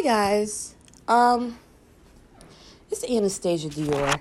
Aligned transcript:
Hi 0.00 0.04
guys. 0.04 0.74
Um 1.08 1.58
it's 2.90 3.04
Anastasia 3.04 3.68
Dior. 3.68 4.18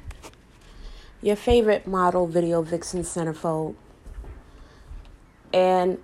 Your 1.21 1.37
favorite 1.37 1.87
model 1.87 2.27
video 2.27 2.61
vixen 2.61 3.03
centerfold. 3.03 3.75
And 5.53 5.97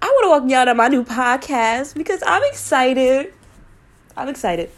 I 0.00 0.06
want 0.06 0.24
to 0.24 0.28
welcome 0.30 0.48
y'all 0.48 0.64
to 0.64 0.74
my 0.74 0.88
new 0.88 1.04
podcast 1.04 1.94
because 1.94 2.22
I'm 2.26 2.42
excited. 2.44 3.34
I'm 4.16 4.30
excited. 4.30 4.70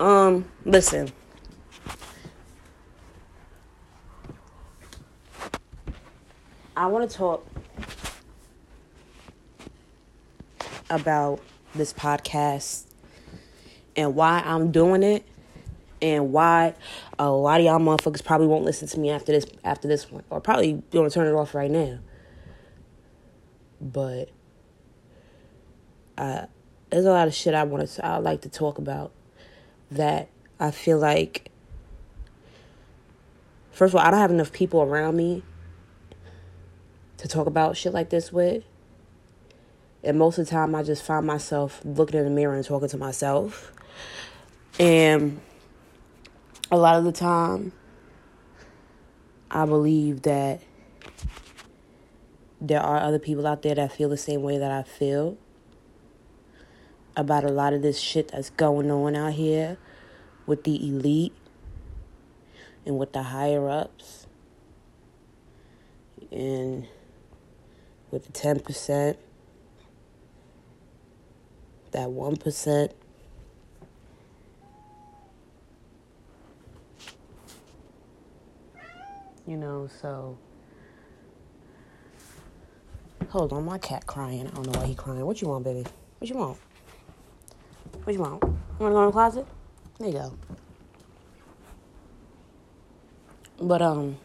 Um, 0.00 0.44
listen. 0.64 1.12
I 6.76 6.88
want 6.88 7.08
to 7.08 7.16
talk 7.16 7.46
about 10.90 11.38
this 11.74 11.92
podcast 11.92 12.84
and 13.96 14.14
why 14.14 14.42
I'm 14.44 14.70
doing 14.70 15.02
it 15.02 15.24
and 16.00 16.32
why 16.32 16.74
a 17.18 17.30
lot 17.30 17.60
of 17.60 17.66
y'all 17.66 17.78
motherfuckers 17.78 18.24
probably 18.24 18.46
won't 18.46 18.64
listen 18.64 18.88
to 18.88 19.00
me 19.00 19.10
after 19.10 19.32
this 19.32 19.46
after 19.64 19.88
this 19.88 20.10
one 20.10 20.22
or 20.30 20.40
probably 20.40 20.82
gonna 20.92 21.10
turn 21.10 21.26
it 21.26 21.36
off 21.36 21.54
right 21.54 21.70
now. 21.70 21.98
But 23.80 24.30
uh, 26.16 26.46
there's 26.90 27.04
a 27.04 27.10
lot 27.10 27.28
of 27.28 27.34
shit 27.34 27.54
I 27.54 27.64
want 27.64 27.88
to 27.88 28.06
I 28.06 28.18
like 28.18 28.42
to 28.42 28.48
talk 28.48 28.78
about 28.78 29.12
that 29.90 30.28
I 30.60 30.70
feel 30.70 30.98
like 30.98 31.50
first 33.72 33.94
of 33.94 34.00
all 34.00 34.06
I 34.06 34.10
don't 34.10 34.20
have 34.20 34.30
enough 34.30 34.52
people 34.52 34.82
around 34.82 35.16
me 35.16 35.42
to 37.18 37.28
talk 37.28 37.46
about 37.46 37.76
shit 37.76 37.92
like 37.92 38.10
this 38.10 38.32
with. 38.32 38.64
And 40.02 40.18
most 40.18 40.38
of 40.38 40.46
the 40.46 40.50
time, 40.50 40.74
I 40.74 40.82
just 40.82 41.02
find 41.02 41.26
myself 41.26 41.80
looking 41.84 42.18
in 42.18 42.24
the 42.24 42.30
mirror 42.30 42.54
and 42.54 42.64
talking 42.64 42.88
to 42.88 42.98
myself. 42.98 43.72
And 44.78 45.40
a 46.70 46.76
lot 46.76 46.96
of 46.96 47.04
the 47.04 47.12
time, 47.12 47.72
I 49.50 49.66
believe 49.66 50.22
that 50.22 50.60
there 52.60 52.80
are 52.80 52.98
other 52.98 53.18
people 53.18 53.46
out 53.46 53.62
there 53.62 53.74
that 53.74 53.92
feel 53.92 54.08
the 54.08 54.16
same 54.16 54.42
way 54.42 54.58
that 54.58 54.70
I 54.70 54.82
feel 54.82 55.36
about 57.16 57.44
a 57.44 57.48
lot 57.48 57.72
of 57.72 57.82
this 57.82 57.98
shit 57.98 58.28
that's 58.28 58.50
going 58.50 58.90
on 58.90 59.16
out 59.16 59.32
here 59.32 59.78
with 60.46 60.64
the 60.64 60.76
elite 60.88 61.34
and 62.86 62.98
with 62.98 63.12
the 63.12 63.22
higher 63.24 63.68
ups 63.68 64.26
and 66.30 66.86
with 68.10 68.26
the 68.26 68.32
10%, 68.32 69.16
that 71.92 72.08
1%. 72.08 72.92
You 79.46 79.56
know, 79.56 79.88
so. 80.00 80.36
Hold 83.30 83.52
on, 83.52 83.64
my 83.64 83.78
cat 83.78 84.06
crying. 84.06 84.46
I 84.46 84.50
don't 84.50 84.66
know 84.72 84.80
why 84.80 84.86
he 84.86 84.94
crying. 84.94 85.24
What 85.24 85.40
you 85.42 85.48
want, 85.48 85.64
baby? 85.64 85.84
What 86.18 86.30
you 86.30 86.36
want? 86.36 86.58
What 88.04 88.12
you 88.12 88.20
want? 88.20 88.42
You 88.42 88.56
wanna 88.78 88.94
go 88.94 89.00
in 89.00 89.06
the 89.06 89.12
closet? 89.12 89.46
There 89.98 90.08
you 90.08 90.14
go. 90.14 90.34
But 93.60 93.82
um 93.82 94.16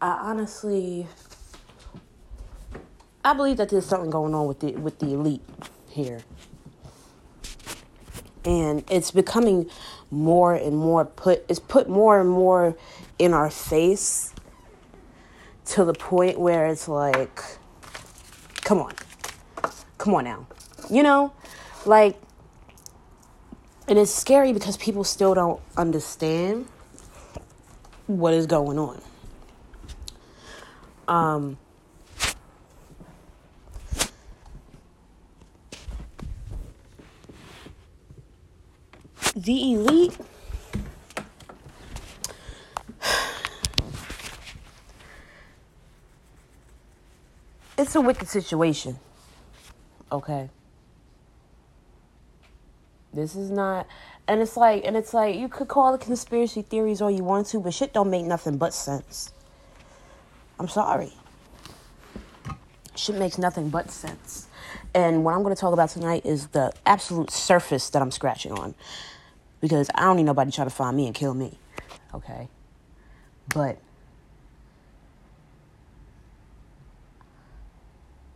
I 0.00 0.12
honestly 0.22 1.06
I 3.30 3.32
believe 3.32 3.58
that 3.58 3.68
there's 3.68 3.86
something 3.86 4.10
going 4.10 4.34
on 4.34 4.48
with 4.48 4.58
the 4.58 4.72
with 4.72 4.98
the 4.98 5.12
elite 5.12 5.44
here. 5.88 6.22
And 8.44 8.82
it's 8.90 9.12
becoming 9.12 9.70
more 10.10 10.52
and 10.52 10.76
more 10.76 11.04
put 11.04 11.44
it's 11.48 11.60
put 11.60 11.88
more 11.88 12.20
and 12.20 12.28
more 12.28 12.76
in 13.20 13.32
our 13.32 13.48
face 13.48 14.34
to 15.66 15.84
the 15.84 15.92
point 15.92 16.40
where 16.40 16.66
it's 16.66 16.88
like 16.88 17.40
come 18.62 18.80
on. 18.80 18.94
Come 19.96 20.12
on 20.14 20.24
now. 20.24 20.48
You 20.90 21.04
know? 21.04 21.32
Like 21.86 22.20
and 23.86 23.96
it's 23.96 24.12
scary 24.12 24.52
because 24.52 24.76
people 24.76 25.04
still 25.04 25.34
don't 25.34 25.60
understand 25.76 26.66
what 28.08 28.34
is 28.34 28.46
going 28.46 28.76
on. 28.76 29.00
Um, 31.06 31.58
the 39.42 39.72
elite 39.72 40.16
it's 47.78 47.94
a 47.94 48.00
wicked 48.00 48.28
situation 48.28 48.98
okay 50.12 50.48
this 53.12 53.34
is 53.34 53.50
not 53.50 53.86
and 54.28 54.40
it's 54.40 54.56
like 54.56 54.84
and 54.84 54.96
it's 54.96 55.14
like 55.14 55.36
you 55.36 55.48
could 55.48 55.68
call 55.68 55.94
it 55.94 56.00
conspiracy 56.00 56.62
theories 56.62 57.00
all 57.00 57.10
you 57.10 57.24
want 57.24 57.46
to 57.46 57.60
but 57.60 57.72
shit 57.72 57.92
don't 57.92 58.10
make 58.10 58.24
nothing 58.24 58.56
but 58.56 58.74
sense 58.74 59.32
I'm 60.60 60.68
sorry. 60.68 61.10
Shit 62.94 63.16
makes 63.16 63.38
nothing 63.38 63.70
but 63.70 63.90
sense. 63.90 64.46
And 64.92 65.24
what 65.24 65.34
I'm 65.34 65.42
going 65.42 65.54
to 65.54 65.60
talk 65.60 65.72
about 65.72 65.88
tonight 65.88 66.26
is 66.26 66.48
the 66.48 66.70
absolute 66.84 67.30
surface 67.30 67.88
that 67.88 68.02
I'm 68.02 68.10
scratching 68.10 68.52
on. 68.52 68.74
Because 69.60 69.90
I 69.94 70.02
don't 70.02 70.16
need 70.16 70.24
nobody 70.24 70.50
try 70.50 70.64
to 70.64 70.70
find 70.70 70.96
me 70.96 71.06
and 71.06 71.14
kill 71.14 71.34
me. 71.34 71.58
Okay? 72.14 72.48
But 73.54 73.78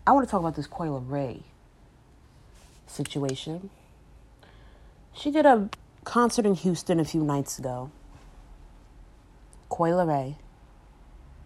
I 0.06 0.12
want 0.12 0.26
to 0.26 0.30
talk 0.30 0.40
about 0.40 0.54
this 0.54 0.66
Coi 0.66 0.86
Leray 0.88 1.42
situation. 2.86 3.70
She 5.14 5.30
did 5.30 5.46
a 5.46 5.70
concert 6.04 6.44
in 6.44 6.54
Houston 6.54 7.00
a 7.00 7.04
few 7.04 7.22
nights 7.22 7.58
ago. 7.58 7.90
Coi 9.70 9.90
Leray. 9.90 10.36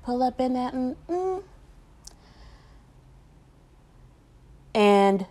pull 0.02 0.22
up 0.22 0.40
in 0.40 0.54
that. 0.54 0.74
Mm-mm. 0.74 1.42
And 4.74 5.26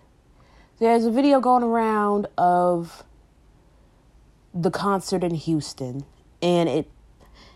there's 0.79 1.05
a 1.05 1.11
video 1.11 1.39
going 1.39 1.63
around 1.63 2.27
of 2.37 3.03
the 4.61 4.71
concert 4.71 5.23
in 5.23 5.35
Houston, 5.35 6.05
and 6.41 6.69
it 6.69 6.89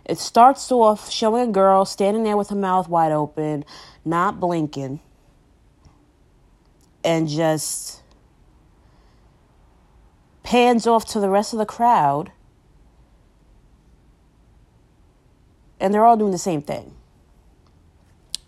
it 0.06 0.18
starts 0.18 0.72
off 0.72 1.12
showing 1.12 1.50
a 1.50 1.52
girl 1.52 1.86
standing 1.86 2.24
there 2.24 2.38
with 2.38 2.50
her 2.50 2.56
mouth 2.56 2.90
wide 2.90 3.12
open, 3.12 3.64
not 4.04 4.40
blinking, 4.40 5.00
and 7.04 7.28
just 7.28 8.02
pans 10.44 10.88
off 10.88 11.06
to 11.06 11.20
the 11.20 11.30
rest 11.30 11.54
of 11.54 11.60
the 11.60 11.66
crowd, 11.66 12.32
and 15.80 15.94
they're 15.94 16.06
all 16.06 16.18
doing 16.18 16.32
the 16.32 16.38
same 16.38 16.62
thing 16.62 16.96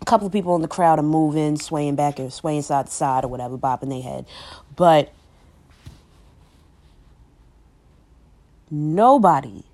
a 0.04 0.06
couple 0.06 0.26
of 0.26 0.32
people 0.34 0.54
in 0.54 0.60
the 0.60 0.68
crowd 0.68 0.98
are 0.98 1.02
moving, 1.02 1.56
swaying 1.56 1.96
back 1.96 2.18
and 2.18 2.30
swaying 2.30 2.60
side 2.60 2.84
to 2.84 2.92
side 2.92 3.24
or 3.24 3.28
whatever, 3.28 3.56
bopping 3.56 3.88
their 3.88 4.02
head. 4.02 4.26
But 4.76 5.10
nobody 8.70 9.64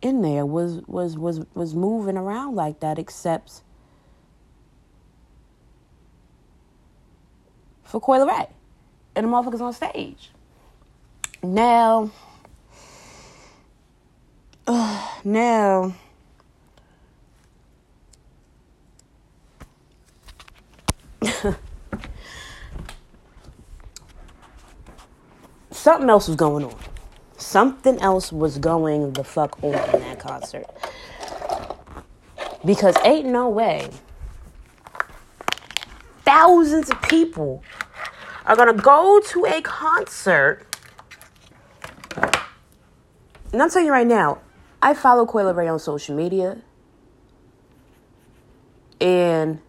in 0.00 0.22
there 0.22 0.44
was 0.44 0.80
was 0.86 1.16
was 1.16 1.40
was 1.54 1.74
moving 1.74 2.16
around 2.16 2.56
like 2.56 2.80
that 2.80 2.98
except 2.98 3.62
for 7.84 8.00
Coi 8.00 8.18
Leray 8.18 8.48
and 9.14 9.26
the 9.26 9.30
motherfuckers 9.30 9.60
on 9.60 9.72
stage. 9.72 10.30
Now, 11.42 12.10
uh, 14.66 15.08
now 15.24 15.94
something 25.82 26.08
else 26.08 26.28
was 26.28 26.36
going 26.36 26.64
on. 26.64 26.76
Something 27.36 28.00
else 28.00 28.32
was 28.32 28.56
going 28.58 29.12
the 29.14 29.24
fuck 29.24 29.62
on 29.64 29.74
in 29.74 30.00
that 30.00 30.20
concert. 30.20 30.66
Because 32.64 32.94
ain't 33.04 33.26
no 33.26 33.48
way 33.48 33.90
thousands 36.24 36.88
of 36.88 37.00
people 37.02 37.62
are 38.46 38.56
gonna 38.56 38.72
go 38.72 39.20
to 39.20 39.44
a 39.44 39.60
concert. 39.60 40.66
And 43.52 43.60
I'm 43.60 43.68
telling 43.68 43.86
you 43.86 43.92
right 43.92 44.06
now, 44.06 44.38
I 44.80 44.94
follow 44.94 45.26
Coi 45.26 45.42
Leray 45.42 45.70
on 45.70 45.78
social 45.78 46.16
media. 46.16 46.58
And 49.00 49.60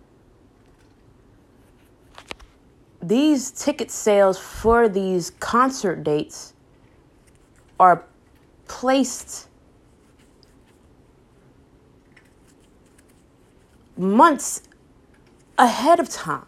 these 3.03 3.51
ticket 3.51 3.91
sales 3.91 4.39
for 4.39 4.87
these 4.87 5.31
concert 5.39 6.03
dates 6.03 6.53
are 7.79 8.05
placed 8.67 9.47
months 13.97 14.61
ahead 15.57 15.99
of 15.99 16.09
time. 16.09 16.45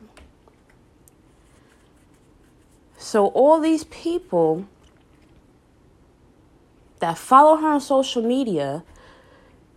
So, 2.97 3.27
all 3.27 3.59
these 3.59 3.83
people 3.85 4.65
that 6.99 7.17
follow 7.17 7.57
her 7.57 7.67
on 7.67 7.81
social 7.81 8.23
media 8.23 8.83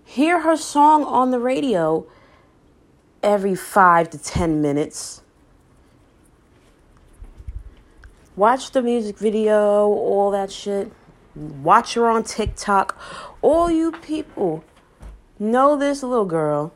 hear 0.04 0.40
her 0.40 0.56
song 0.56 1.04
on 1.04 1.30
the 1.30 1.38
radio 1.38 2.06
every 3.22 3.54
five 3.54 4.08
to 4.10 4.18
ten 4.18 4.62
minutes. 4.62 5.22
Watch 8.38 8.70
the 8.70 8.82
music 8.82 9.18
video, 9.18 9.88
all 9.88 10.30
that 10.30 10.52
shit. 10.52 10.92
Watch 11.34 11.94
her 11.94 12.06
on 12.06 12.22
TikTok. 12.22 12.96
All 13.42 13.68
you 13.68 13.90
people 13.90 14.62
know 15.40 15.76
this 15.76 16.04
little 16.04 16.24
girl. 16.24 16.72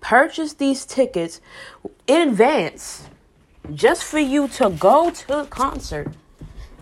Purchase 0.00 0.54
these 0.54 0.86
tickets 0.86 1.42
in 2.06 2.30
advance 2.30 3.06
just 3.74 4.02
for 4.02 4.18
you 4.18 4.48
to 4.48 4.70
go 4.70 5.10
to 5.10 5.40
a 5.40 5.44
concert 5.44 6.10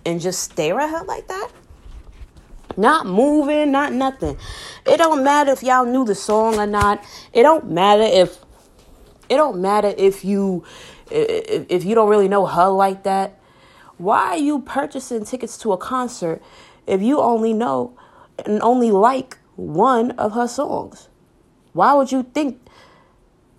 and 0.06 0.20
just 0.20 0.40
stare 0.44 0.78
at 0.78 0.90
her 0.90 1.04
like 1.06 1.26
that. 1.26 1.48
Not 2.76 3.06
moving, 3.06 3.72
not 3.72 3.92
nothing. 3.92 4.38
It 4.86 4.98
don't 4.98 5.24
matter 5.24 5.50
if 5.50 5.64
y'all 5.64 5.84
knew 5.84 6.04
the 6.04 6.14
song 6.14 6.60
or 6.60 6.66
not. 6.66 7.04
It 7.32 7.42
don't 7.42 7.72
matter 7.72 8.04
if 8.04 8.38
it 9.28 9.36
don't 9.36 9.60
matter 9.60 9.92
if 9.98 10.24
you 10.24 10.62
if, 11.10 11.66
if 11.68 11.84
you 11.84 11.96
don't 11.96 12.08
really 12.08 12.28
know 12.28 12.46
her 12.46 12.68
like 12.68 13.02
that. 13.02 13.40
Why 13.98 14.30
are 14.30 14.36
you 14.36 14.60
purchasing 14.60 15.24
tickets 15.24 15.56
to 15.58 15.72
a 15.72 15.76
concert 15.76 16.42
if 16.86 17.00
you 17.00 17.20
only 17.20 17.52
know 17.52 17.96
and 18.44 18.60
only 18.62 18.90
like 18.90 19.38
one 19.56 20.10
of 20.12 20.32
her 20.32 20.48
songs? 20.48 21.08
Why 21.72 21.94
would 21.94 22.10
you 22.10 22.22
think 22.22 22.60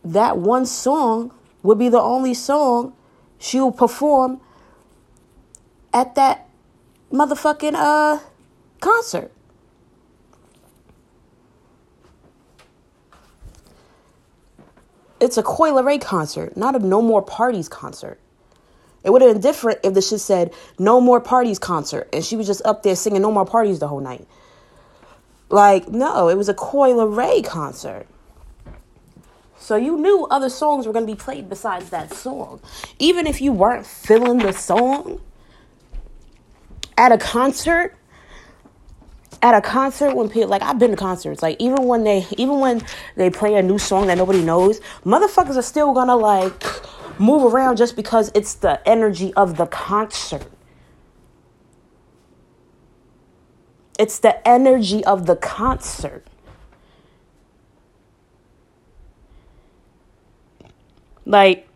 that 0.04 0.38
one 0.38 0.66
song 0.66 1.34
would 1.64 1.80
be 1.80 1.90
the 1.90 2.02
only 2.02 2.34
song 2.34 2.94
she 3.40 3.60
will 3.60 3.72
perform 3.72 4.42
at 5.94 6.16
that 6.16 6.48
motherfucking 7.12 7.74
uh 7.76 8.20
concert? 8.82 9.32
It's 15.22 15.38
a 15.38 15.44
Coi 15.44 15.72
Leray 15.72 16.00
concert, 16.00 16.58
not 16.58 16.76
a 16.76 16.80
No 16.80 17.02
More 17.02 17.22
Parties 17.22 17.70
concert. 17.70 18.20
It 19.06 19.12
would 19.12 19.22
have 19.22 19.34
been 19.34 19.42
different 19.42 19.80
if 19.84 19.94
the 19.94 20.02
shit 20.02 20.20
said 20.20 20.52
No 20.80 21.00
More 21.00 21.22
Parties 21.22 21.60
concert 21.60 22.10
and 22.12 22.26
she 22.26 22.36
was 22.36 22.48
just 22.48 22.66
up 22.66 22.82
there 22.82 22.96
singing 22.96 23.22
No 23.22 23.32
More 23.32 23.46
Parties 23.46 23.78
the 23.78 23.88
whole 23.88 24.02
night. 24.02 24.28
Like, 25.50 25.88
no, 25.88 26.28
it 26.28 26.36
was 26.36 26.50
a 26.50 26.56
Coi 26.56 26.90
Leray 26.90 27.46
concert. 27.46 28.08
So 29.58 29.76
you 29.76 29.98
knew 29.98 30.26
other 30.32 30.50
songs 30.50 30.88
were 30.88 30.94
going 30.94 31.06
to 31.06 31.12
be 31.12 31.18
played 31.18 31.50
besides 31.50 31.92
that 31.92 32.14
song. 32.14 32.62
Even 32.98 33.28
if 33.28 33.42
you 33.42 33.52
weren't 33.52 33.86
feeling 33.86 34.40
the 34.40 34.52
song 34.52 35.22
at 36.98 37.12
a 37.12 37.18
concert, 37.20 37.96
at 39.44 39.54
a 39.54 39.62
concert 39.62 40.16
when 40.16 40.30
people 40.30 40.50
like 40.50 40.64
I've 40.64 40.80
been 40.80 40.92
to 40.92 40.98
concerts 40.98 41.44
like 41.44 41.58
even 41.60 41.84
when 41.84 42.04
they 42.04 42.26
even 42.32 42.60
when 42.60 42.84
they 43.16 43.30
play 43.30 43.54
a 43.56 43.62
new 43.62 43.78
song 43.78 44.08
that 44.08 44.18
nobody 44.18 44.42
knows 44.42 44.80
motherfuckers 45.04 45.56
are 45.56 45.62
still 45.62 45.94
gonna 45.94 46.16
like 46.16 46.64
move 47.20 47.54
around 47.54 47.78
just 47.78 47.96
because 47.96 48.32
it's 48.34 48.54
the 48.54 48.88
energy 48.88 49.34
of 49.36 49.58
the 49.58 49.66
concert 49.68 50.48
it's 53.98 54.20
the 54.20 54.48
energy 54.48 55.04
of 55.06 55.26
the 55.26 55.36
concert 55.36 56.28
like 61.26 61.68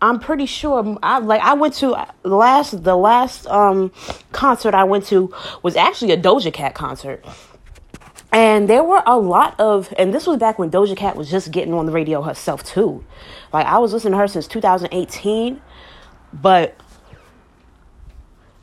I'm 0.00 0.20
pretty 0.20 0.46
sure 0.46 0.98
I 1.02 1.18
like 1.18 1.40
I 1.40 1.54
went 1.54 1.74
to 1.74 2.06
last 2.22 2.84
the 2.84 2.96
last 2.96 3.46
um 3.46 3.92
concert 4.32 4.74
I 4.74 4.84
went 4.84 5.06
to 5.06 5.32
was 5.62 5.76
actually 5.76 6.12
a 6.12 6.18
Doja 6.18 6.52
Cat 6.52 6.74
concert. 6.74 7.24
And 8.32 8.68
there 8.68 8.82
were 8.82 9.02
a 9.06 9.18
lot 9.18 9.58
of 9.58 9.92
and 9.98 10.12
this 10.12 10.26
was 10.26 10.38
back 10.38 10.58
when 10.58 10.70
Doja 10.70 10.96
Cat 10.96 11.16
was 11.16 11.30
just 11.30 11.50
getting 11.50 11.72
on 11.72 11.86
the 11.86 11.92
radio 11.92 12.22
herself 12.22 12.64
too. 12.64 13.04
Like 13.52 13.66
I 13.66 13.78
was 13.78 13.92
listening 13.92 14.12
to 14.12 14.18
her 14.18 14.28
since 14.28 14.46
2018, 14.46 15.60
but 16.32 16.76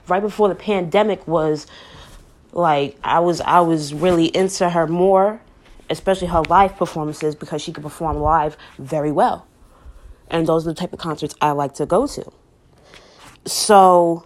right 0.07 0.21
before 0.21 0.50
the 0.50 0.56
pandemic 0.56 1.27
was 1.27 1.65
like 2.51 2.98
I 3.04 3.19
was 3.19 3.42
I 3.42 3.62
was 3.62 3.94
really 3.94 4.25
into 4.36 4.69
her 4.69 4.88
more, 4.88 5.42
especially 5.89 6.27
her 6.27 6.42
live 6.50 6.75
performances 6.75 7.36
because 7.36 7.62
she 7.62 7.71
could 7.71 7.83
perform 7.83 8.18
live 8.18 8.57
very 8.77 9.12
well. 9.12 9.48
And 10.30 10.48
those 10.48 10.65
are 10.68 10.71
the 10.71 10.80
type 10.80 10.94
of 10.94 11.00
concerts 11.00 11.36
I 11.42 11.51
like 11.51 11.74
to 11.75 11.86
go 11.86 12.07
to. 12.07 12.31
So, 13.45 14.25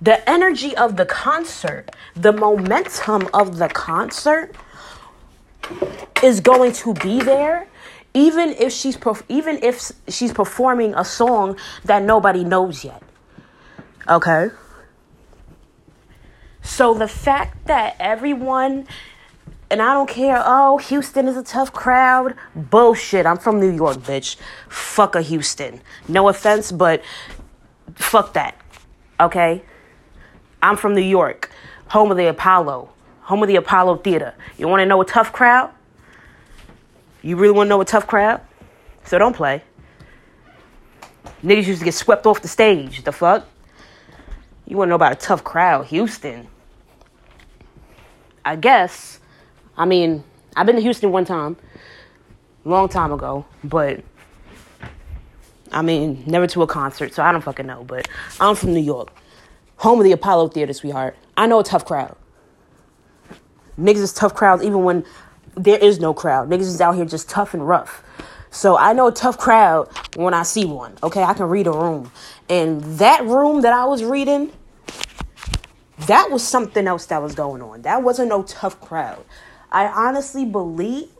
the 0.00 0.28
energy 0.28 0.76
of 0.76 0.96
the 0.96 1.06
concert, 1.06 1.90
the 2.14 2.32
momentum 2.32 3.28
of 3.34 3.58
the 3.58 3.68
concert 3.68 4.54
is 6.22 6.40
going 6.40 6.72
to 6.72 6.94
be 6.94 7.20
there 7.20 7.66
even 8.14 8.50
if 8.50 8.72
she's 8.72 8.96
perf- 8.96 9.22
even 9.28 9.62
if 9.62 9.92
she's 10.08 10.32
performing 10.32 10.94
a 10.94 11.04
song 11.04 11.56
that 11.84 12.02
nobody 12.02 12.42
knows 12.42 12.84
yet. 12.84 13.02
Okay? 14.08 14.48
So 16.62 16.94
the 16.94 17.08
fact 17.08 17.66
that 17.66 17.96
everyone 18.00 18.86
and 19.70 19.82
I 19.82 19.92
don't 19.92 20.08
care. 20.08 20.42
Oh, 20.44 20.78
Houston 20.78 21.28
is 21.28 21.36
a 21.36 21.42
tough 21.42 21.72
crowd. 21.74 22.34
Bullshit. 22.54 23.26
I'm 23.26 23.36
from 23.36 23.60
New 23.60 23.70
York, 23.70 23.98
bitch. 23.98 24.36
Fuck 24.68 25.14
a 25.14 25.20
Houston. 25.20 25.82
No 26.08 26.28
offense, 26.28 26.72
but 26.72 27.02
fuck 27.94 28.32
that. 28.32 28.58
Okay? 29.20 29.62
I'm 30.62 30.76
from 30.76 30.94
New 30.94 31.00
York, 31.00 31.50
home 31.88 32.10
of 32.10 32.16
the 32.16 32.26
Apollo, 32.26 32.90
home 33.22 33.42
of 33.42 33.48
the 33.48 33.56
Apollo 33.56 33.98
Theater. 33.98 34.34
You 34.56 34.68
want 34.68 34.80
to 34.80 34.86
know 34.86 35.00
a 35.00 35.04
tough 35.04 35.32
crowd? 35.32 35.70
You 37.22 37.36
really 37.36 37.52
want 37.52 37.66
to 37.66 37.70
know 37.70 37.80
a 37.80 37.84
tough 37.84 38.06
crowd? 38.06 38.40
So 39.04 39.18
don't 39.18 39.34
play. 39.34 39.62
Niggas 41.42 41.66
used 41.66 41.78
to 41.80 41.84
get 41.84 41.94
swept 41.94 42.26
off 42.26 42.42
the 42.42 42.48
stage. 42.48 43.04
The 43.04 43.12
fuck? 43.12 43.46
You 44.66 44.76
want 44.76 44.88
to 44.88 44.90
know 44.90 44.96
about 44.96 45.12
a 45.12 45.16
tough 45.16 45.44
crowd? 45.44 45.86
Houston. 45.86 46.48
I 48.44 48.56
guess 48.56 49.18
I 49.78 49.84
mean, 49.84 50.24
I've 50.56 50.66
been 50.66 50.74
to 50.74 50.82
Houston 50.82 51.12
one 51.12 51.24
time, 51.24 51.56
long 52.64 52.88
time 52.88 53.12
ago, 53.12 53.46
but 53.62 54.00
I 55.70 55.82
mean, 55.82 56.24
never 56.26 56.48
to 56.48 56.62
a 56.62 56.66
concert, 56.66 57.14
so 57.14 57.22
I 57.22 57.30
don't 57.30 57.42
fucking 57.42 57.66
know. 57.66 57.84
But 57.84 58.08
I'm 58.40 58.56
from 58.56 58.74
New 58.74 58.80
York, 58.80 59.12
home 59.78 59.98
of 59.98 60.04
the 60.04 60.12
Apollo 60.12 60.48
Theater, 60.48 60.72
sweetheart. 60.72 61.16
I 61.36 61.46
know 61.46 61.60
a 61.60 61.64
tough 61.64 61.84
crowd. 61.84 62.16
Niggas 63.78 63.96
is 63.96 64.12
tough 64.12 64.34
crowds 64.34 64.62
even 64.62 64.82
when 64.84 65.04
there 65.56 65.78
is 65.78 65.98
no 65.98 66.12
crowd. 66.12 66.50
Niggas 66.50 66.62
is 66.62 66.80
out 66.80 66.96
here 66.96 67.04
just 67.04 67.28
tough 67.28 67.54
and 67.54 67.66
rough. 67.66 68.02
So 68.50 68.76
I 68.76 68.92
know 68.92 69.08
a 69.08 69.12
tough 69.12 69.38
crowd 69.38 69.88
when 70.16 70.34
I 70.34 70.42
see 70.42 70.64
one. 70.64 70.96
Okay, 71.02 71.22
I 71.22 71.34
can 71.34 71.46
read 71.46 71.66
a 71.66 71.72
room. 71.72 72.10
And 72.48 72.82
that 72.98 73.24
room 73.24 73.60
that 73.62 73.72
I 73.72 73.84
was 73.84 74.02
reading, 74.02 74.52
that 76.06 76.30
was 76.30 76.46
something 76.46 76.86
else 76.86 77.06
that 77.06 77.22
was 77.22 77.34
going 77.34 77.62
on. 77.62 77.82
That 77.82 78.02
wasn't 78.02 78.30
no 78.30 78.42
tough 78.42 78.80
crowd. 78.80 79.24
I 79.70 79.86
honestly 79.86 80.44
believe, 80.44 81.10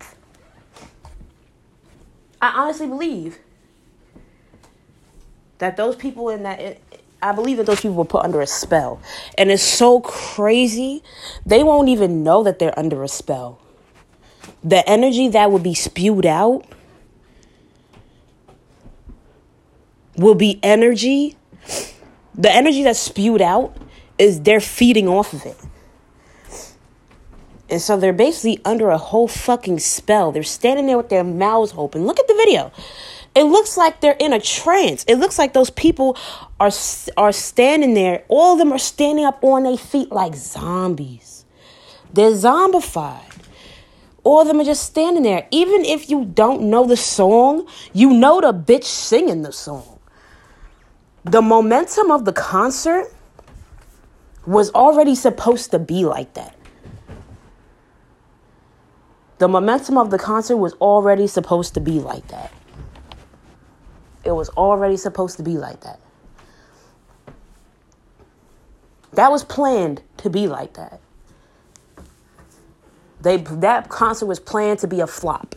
I 2.41 2.49
honestly 2.57 2.87
believe 2.87 3.38
that 5.59 5.77
those 5.77 5.97
people 5.97 6.31
in 6.31 6.45
that, 6.45 6.79
I 7.21 7.33
believe 7.33 7.57
that 7.57 7.67
those 7.67 7.81
people 7.81 7.97
were 7.97 8.05
put 8.05 8.25
under 8.25 8.41
a 8.41 8.47
spell. 8.47 9.01
And 9.37 9.51
it's 9.51 9.63
so 9.63 10.01
crazy, 10.01 11.03
they 11.45 11.65
won't 11.65 11.89
even 11.89 12.23
know 12.23 12.43
that 12.45 12.59
they're 12.59 12.79
under 12.79 13.03
a 13.03 13.09
spell. 13.09 13.61
The 14.63 14.89
energy 14.89 15.29
that 15.29 15.51
would 15.51 15.63
be 15.63 15.75
spewed 15.75 16.27
out 16.27 16.65
will 20.17 20.35
be 20.35 20.59
energy. 20.63 21.37
The 22.35 22.53
energy 22.53 22.83
that's 22.83 22.99
spewed 22.99 23.43
out 23.43 23.77
is 24.19 24.43
they're 24.43 24.61
feeding 24.61 25.09
off 25.09 25.33
of 25.33 25.45
it. 25.47 25.57
And 27.71 27.81
so 27.81 27.97
they're 27.97 28.13
basically 28.13 28.61
under 28.65 28.91
a 28.91 28.99
whole 28.99 29.29
fucking 29.29 29.79
spell. 29.81 30.33
They're 30.33 30.43
standing 30.43 30.87
there 30.87 30.97
with 30.97 31.11
their 31.11 31.25
mouths 31.25 31.75
open. 31.77 32.07
Look 32.07 32.19
at 32.19 32.27
the 32.27 32.35
video. 32.35 32.73
It 33.38 33.45
looks 33.45 33.76
like 33.76 34.00
they're 34.00 34.16
in 34.18 34.33
a 34.33 34.40
trance. 34.40 35.04
It 35.04 35.14
looks 35.14 35.38
like 35.38 35.52
those 35.52 35.71
people 35.71 36.16
are 36.59 36.73
are 37.16 37.30
standing 37.30 37.95
there. 37.95 38.25
All 38.26 38.54
of 38.54 38.59
them 38.59 38.73
are 38.73 38.80
standing 38.80 39.25
up 39.25 39.45
on 39.45 39.62
their 39.62 39.76
feet 39.76 40.11
like 40.11 40.35
zombies. 40.35 41.45
They're 42.12 42.33
zombified. 42.33 43.38
All 44.25 44.40
of 44.40 44.49
them 44.49 44.59
are 44.59 44.64
just 44.64 44.83
standing 44.83 45.23
there. 45.23 45.47
Even 45.52 45.85
if 45.85 46.11
you 46.11 46.25
don't 46.25 46.62
know 46.62 46.85
the 46.85 46.97
song, 46.97 47.68
you 47.92 48.11
know 48.12 48.40
the 48.40 48.52
bitch 48.52 48.83
singing 48.83 49.42
the 49.42 49.52
song. 49.52 50.00
The 51.23 51.40
momentum 51.40 52.11
of 52.11 52.25
the 52.25 52.33
concert 52.33 53.07
was 54.49 54.73
already 54.73 55.14
supposed 55.14 55.71
to 55.71 55.78
be 55.78 56.04
like 56.04 56.35
that. 56.35 56.57
The 59.38 59.47
momentum 59.47 59.97
of 59.97 60.11
the 60.11 60.18
concert 60.18 60.57
was 60.57 60.73
already 60.80 61.28
supposed 61.28 61.75
to 61.75 61.80
be 61.80 62.00
like 62.00 62.26
that. 62.28 62.52
It 64.29 64.35
was 64.35 64.51
already 64.51 64.99
supposed 64.99 65.39
to 65.39 65.43
be 65.43 65.57
like 65.57 65.81
that. 65.81 65.99
That 69.15 69.31
was 69.31 69.43
planned 69.43 70.03
to 70.19 70.29
be 70.29 70.47
like 70.47 70.75
that. 70.75 71.01
They 73.23 73.39
that 73.39 73.89
concert 73.89 74.27
was 74.27 74.39
planned 74.39 74.81
to 74.81 74.87
be 74.87 75.01
a 75.01 75.07
flop. 75.07 75.55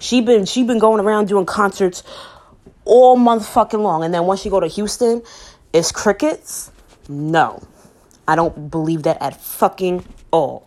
She 0.00 0.20
been 0.20 0.46
she 0.46 0.64
been 0.64 0.80
going 0.80 0.98
around 0.98 1.28
doing 1.28 1.46
concerts 1.46 2.02
all 2.84 3.14
month 3.14 3.48
fucking 3.48 3.78
long, 3.78 4.02
and 4.02 4.12
then 4.12 4.24
once 4.24 4.44
you 4.44 4.50
go 4.50 4.58
to 4.58 4.66
Houston, 4.66 5.22
it's 5.72 5.92
crickets. 5.92 6.72
No, 7.08 7.62
I 8.26 8.34
don't 8.34 8.68
believe 8.68 9.04
that 9.04 9.22
at 9.22 9.40
fucking 9.40 10.04
all. 10.32 10.66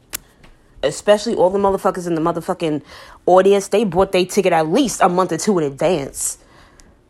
Especially 0.83 1.35
all 1.35 1.49
the 1.49 1.59
motherfuckers 1.59 2.07
in 2.07 2.15
the 2.15 2.21
motherfucking 2.21 2.81
audience, 3.25 3.67
they 3.67 3.83
bought 3.83 4.13
their 4.13 4.25
ticket 4.25 4.53
at 4.53 4.69
least 4.69 5.01
a 5.01 5.09
month 5.09 5.33
or 5.33 5.37
two 5.37 5.59
in 5.59 5.65
advance 5.65 6.37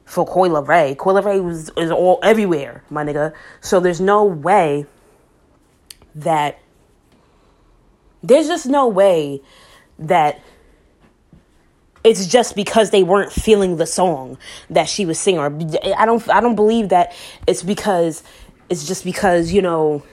for 0.05 0.25
Coi 0.25 0.49
Leray. 0.49 0.97
Coi 0.97 1.13
Leray 1.13 1.43
was 1.43 1.71
is 1.77 1.91
all 1.91 2.19
everywhere, 2.23 2.83
my 2.89 3.03
nigga. 3.03 3.33
So 3.61 3.79
there's 3.79 4.01
no 4.01 4.23
way 4.23 4.85
that 6.13 6.59
there's 8.23 8.47
just 8.47 8.65
no 8.65 8.87
way 8.87 9.41
that 9.99 10.39
it's 12.03 12.27
just 12.27 12.55
because 12.55 12.91
they 12.91 13.03
weren't 13.03 13.31
feeling 13.31 13.77
the 13.77 13.87
song 13.87 14.37
that 14.69 14.87
she 14.87 15.05
was 15.05 15.19
singing. 15.19 15.41
I 15.41 16.05
don't 16.05 16.29
I 16.29 16.39
don't 16.39 16.55
believe 16.55 16.89
that 16.89 17.13
it's 17.47 17.63
because 17.63 18.23
it's 18.69 18.87
just 18.87 19.03
because, 19.03 19.51
you 19.51 19.61
know, 19.61 20.03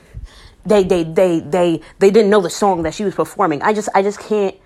they 0.64 0.84
they 0.84 1.04
they 1.04 1.40
they 1.40 1.80
they 1.98 2.10
didn't 2.10 2.30
know 2.30 2.40
the 2.40 2.50
song 2.50 2.82
that 2.82 2.94
she 2.94 3.04
was 3.04 3.14
performing. 3.14 3.60
I 3.62 3.74
just 3.74 3.90
I 3.94 4.02
just 4.02 4.18
can't 4.20 4.56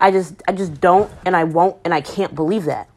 I 0.00 0.10
just 0.10 0.42
I 0.48 0.52
just 0.52 0.80
don't 0.80 1.10
and 1.24 1.36
I 1.36 1.44
won't 1.44 1.76
and 1.84 1.94
I 1.94 2.00
can't 2.00 2.34
believe 2.34 2.64
that. 2.64 2.88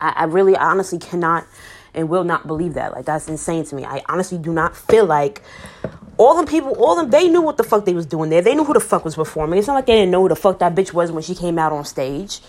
I, 0.00 0.12
I 0.16 0.24
really 0.24 0.56
honestly 0.56 0.98
cannot 0.98 1.46
and 1.94 2.08
will 2.08 2.24
not 2.24 2.46
believe 2.46 2.74
that. 2.74 2.92
Like 2.92 3.04
that's 3.04 3.28
insane 3.28 3.64
to 3.64 3.74
me. 3.74 3.84
I 3.84 4.02
honestly 4.08 4.38
do 4.38 4.52
not 4.52 4.76
feel 4.76 5.04
like 5.06 5.42
all 6.16 6.36
them 6.36 6.46
people, 6.46 6.72
all 6.82 6.96
them, 6.96 7.10
they 7.10 7.28
knew 7.28 7.40
what 7.40 7.56
the 7.56 7.64
fuck 7.64 7.84
they 7.84 7.94
was 7.94 8.06
doing 8.06 8.30
there. 8.30 8.42
They 8.42 8.54
knew 8.54 8.64
who 8.64 8.74
the 8.74 8.80
fuck 8.80 9.04
was 9.04 9.14
performing. 9.14 9.58
It's 9.58 9.68
not 9.68 9.74
like 9.74 9.86
they 9.86 9.94
didn't 9.94 10.10
know 10.10 10.22
who 10.22 10.28
the 10.28 10.36
fuck 10.36 10.58
that 10.58 10.74
bitch 10.74 10.92
was 10.92 11.12
when 11.12 11.22
she 11.22 11.34
came 11.34 11.58
out 11.58 11.72
on 11.72 11.84
stage. 11.84 12.40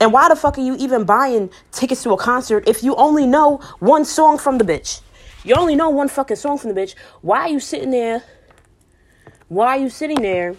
And 0.00 0.12
why 0.12 0.28
the 0.28 0.36
fuck 0.36 0.58
are 0.58 0.62
you 0.62 0.76
even 0.76 1.04
buying 1.04 1.50
tickets 1.72 2.02
to 2.02 2.10
a 2.10 2.16
concert 2.16 2.68
if 2.68 2.82
you 2.82 2.94
only 2.96 3.26
know 3.26 3.58
one 3.78 4.04
song 4.04 4.38
from 4.38 4.58
the 4.58 4.64
bitch? 4.64 5.00
You 5.44 5.54
only 5.54 5.74
know 5.74 5.90
one 5.90 6.08
fucking 6.08 6.36
song 6.36 6.58
from 6.58 6.74
the 6.74 6.80
bitch. 6.80 6.94
Why 7.22 7.40
are 7.40 7.48
you 7.48 7.60
sitting 7.60 7.90
there? 7.90 8.22
Why 9.48 9.76
are 9.76 9.78
you 9.78 9.88
sitting 9.90 10.20
there 10.20 10.56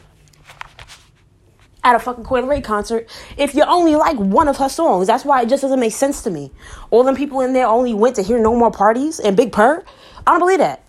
at 1.87 1.95
a 1.95 1.99
fucking 1.99 2.25
Coi 2.25 2.41
Leray 2.41 2.63
concert 2.63 3.07
if 3.37 3.55
you 3.55 3.63
only 3.63 3.95
like 3.95 4.17
one 4.17 4.47
of 4.47 4.57
her 4.57 4.67
songs? 4.67 5.07
That's 5.07 5.23
why 5.23 5.41
it 5.41 5.49
just 5.49 5.61
doesn't 5.61 5.79
make 5.79 5.93
sense 5.93 6.21
to 6.23 6.29
me. 6.29 6.51
All 6.89 7.03
them 7.03 7.15
people 7.15 7.41
in 7.41 7.53
there 7.53 7.67
only 7.67 7.93
went 7.93 8.15
to 8.17 8.21
hear 8.21 8.39
No 8.39 8.55
More 8.55 8.71
Parties 8.71 9.19
and 9.19 9.37
Big 9.37 9.51
Purr. 9.51 9.83
I 10.25 10.31
don't 10.31 10.39
believe 10.39 10.59
that. 10.59 10.83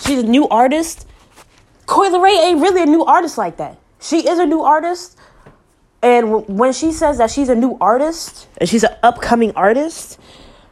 She's 0.00 0.18
a 0.18 0.26
new 0.26 0.48
artist. 0.48 1.06
Coi 1.86 2.08
Leray 2.08 2.36
ain't 2.46 2.60
really 2.60 2.82
a 2.82 2.86
new 2.86 3.04
artist 3.04 3.38
like 3.38 3.58
that. 3.58 3.78
She 4.00 4.28
is 4.28 4.38
a 4.38 4.46
new 4.46 4.62
artist. 4.62 5.16
And 6.02 6.46
when 6.48 6.72
she 6.72 6.92
says 6.92 7.18
that 7.18 7.30
she's 7.30 7.48
a 7.48 7.54
new 7.54 7.78
artist 7.80 8.48
and 8.58 8.68
she's 8.68 8.84
an 8.84 8.94
upcoming 9.02 9.52
artist, 9.52 10.18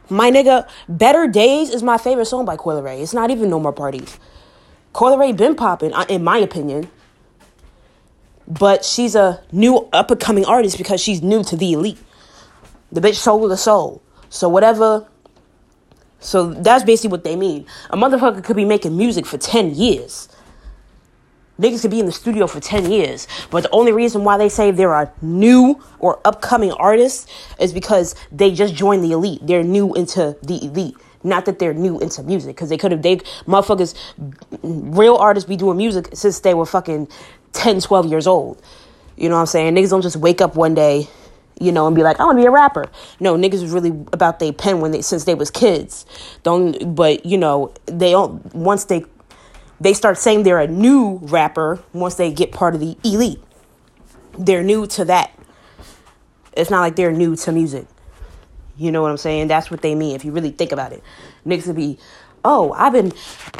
my 0.09 0.29
nigga, 0.29 0.67
Better 0.87 1.27
Days 1.27 1.69
is 1.69 1.81
my 1.81 1.97
favorite 1.97 2.25
song 2.25 2.45
by 2.45 2.57
Coi 2.57 2.75
Leray. 2.75 3.01
It's 3.01 3.13
not 3.13 3.31
even 3.31 3.49
No 3.49 3.59
More 3.59 3.73
Parties. 3.73 4.19
Coi 4.93 5.11
Leray 5.11 5.35
been 5.35 5.55
popping, 5.55 5.93
in 6.09 6.23
my 6.23 6.37
opinion. 6.37 6.89
But 8.47 8.85
she's 8.85 9.15
a 9.15 9.41
new 9.51 9.89
up 9.91 10.11
and 10.11 10.19
coming 10.19 10.45
artist 10.45 10.77
because 10.77 11.01
she's 11.01 11.21
new 11.21 11.43
to 11.43 11.55
the 11.55 11.73
elite. 11.73 11.97
The 12.91 13.01
bitch 13.01 13.15
sold 13.15 13.49
the 13.49 13.57
soul. 13.57 14.01
So 14.29 14.49
whatever 14.49 15.07
so 16.25 16.53
that's 16.53 16.83
basically 16.83 17.11
what 17.11 17.23
they 17.23 17.35
mean. 17.35 17.67
A 17.91 17.97
motherfucker 17.97 18.43
could 18.43 18.55
be 18.55 18.65
making 18.65 18.97
music 18.97 19.27
for 19.27 19.37
10 19.37 19.75
years. 19.75 20.27
Niggas 21.59 21.83
could 21.83 21.91
be 21.91 21.99
in 21.99 22.07
the 22.07 22.11
studio 22.11 22.47
for 22.47 22.59
10 22.59 22.91
years. 22.91 23.27
But 23.51 23.63
the 23.63 23.69
only 23.69 23.91
reason 23.91 24.23
why 24.23 24.37
they 24.37 24.49
say 24.49 24.71
they're 24.71 24.93
a 24.93 25.11
new 25.21 25.81
or 25.99 26.19
upcoming 26.25 26.71
artist 26.71 27.29
is 27.59 27.73
because 27.73 28.15
they 28.31 28.51
just 28.51 28.73
joined 28.73 29.03
the 29.03 29.11
elite. 29.11 29.41
They're 29.43 29.63
new 29.63 29.93
into 29.93 30.35
the 30.41 30.65
elite. 30.65 30.95
Not 31.23 31.45
that 31.45 31.59
they're 31.59 31.75
new 31.75 31.99
into 31.99 32.23
music. 32.23 32.55
Because 32.55 32.69
they 32.69 32.77
could 32.77 32.91
have, 32.91 33.03
they, 33.03 33.17
motherfuckers, 33.45 33.95
real 34.63 35.15
artists 35.15 35.47
be 35.47 35.55
doing 35.55 35.77
music 35.77 36.09
since 36.13 36.39
they 36.39 36.55
were 36.55 36.65
fucking 36.65 37.07
10, 37.55 37.81
12 37.81 38.07
years 38.07 38.27
old. 38.27 38.61
You 39.15 39.29
know 39.29 39.35
what 39.35 39.41
I'm 39.41 39.47
saying? 39.47 39.75
Niggas 39.75 39.89
don't 39.89 40.01
just 40.01 40.17
wake 40.17 40.41
up 40.41 40.55
one 40.55 40.75
day 40.75 41.07
you 41.59 41.71
know, 41.71 41.87
and 41.87 41.95
be 41.95 42.03
like, 42.03 42.19
I 42.19 42.25
want 42.25 42.37
to 42.37 42.41
be 42.41 42.47
a 42.47 42.51
rapper. 42.51 42.85
No, 43.19 43.37
niggas 43.37 43.61
was 43.61 43.71
really 43.71 43.91
about 44.11 44.39
their 44.39 44.51
pen 44.51 44.81
when 44.81 44.91
they 44.91 45.01
since 45.01 45.23
they 45.23 45.35
was 45.35 45.49
kids. 45.49 46.05
Don't, 46.43 46.95
but 46.95 47.25
you 47.25 47.37
know, 47.37 47.73
they 47.85 48.11
don't 48.11 48.53
once 48.53 48.85
they 48.85 49.05
they 49.79 49.93
start 49.93 50.17
saying 50.17 50.43
they're 50.43 50.59
a 50.59 50.67
new 50.67 51.19
rapper 51.23 51.83
once 51.93 52.15
they 52.15 52.31
get 52.31 52.51
part 52.51 52.75
of 52.75 52.81
the 52.81 52.97
elite. 53.03 53.41
They're 54.37 54.63
new 54.63 54.87
to 54.87 55.05
that. 55.05 55.37
It's 56.53 56.69
not 56.69 56.81
like 56.81 56.95
they're 56.95 57.11
new 57.11 57.35
to 57.37 57.51
music. 57.51 57.87
You 58.77 58.91
know 58.91 59.01
what 59.01 59.11
I'm 59.11 59.17
saying? 59.17 59.47
That's 59.47 59.71
what 59.71 59.81
they 59.81 59.95
mean 59.95 60.15
if 60.15 60.25
you 60.25 60.31
really 60.31 60.51
think 60.51 60.71
about 60.71 60.91
it. 60.91 61.03
Niggas 61.45 61.67
would 61.67 61.75
be, 61.75 61.97
oh, 62.43 62.73
I've 62.73 62.93
been, 62.93 63.13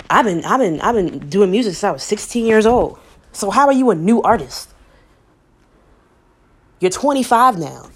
I've 0.10 0.26
been, 0.26 0.44
I've 0.44 0.60
been, 0.60 0.82
I've 0.82 0.96
been 0.96 1.30
doing 1.30 1.52
music 1.52 1.74
since 1.74 1.84
I 1.84 1.92
was 1.92 2.04
16 2.04 2.46
years 2.46 2.66
old. 2.66 3.00
So 3.36 3.50
how 3.50 3.68
are 3.68 3.74
you 3.74 3.90
a 3.92 3.96
new 3.96 4.22
artist? 4.22 4.74
You're 6.80 6.90
25 6.90 7.60
now. 7.60 7.90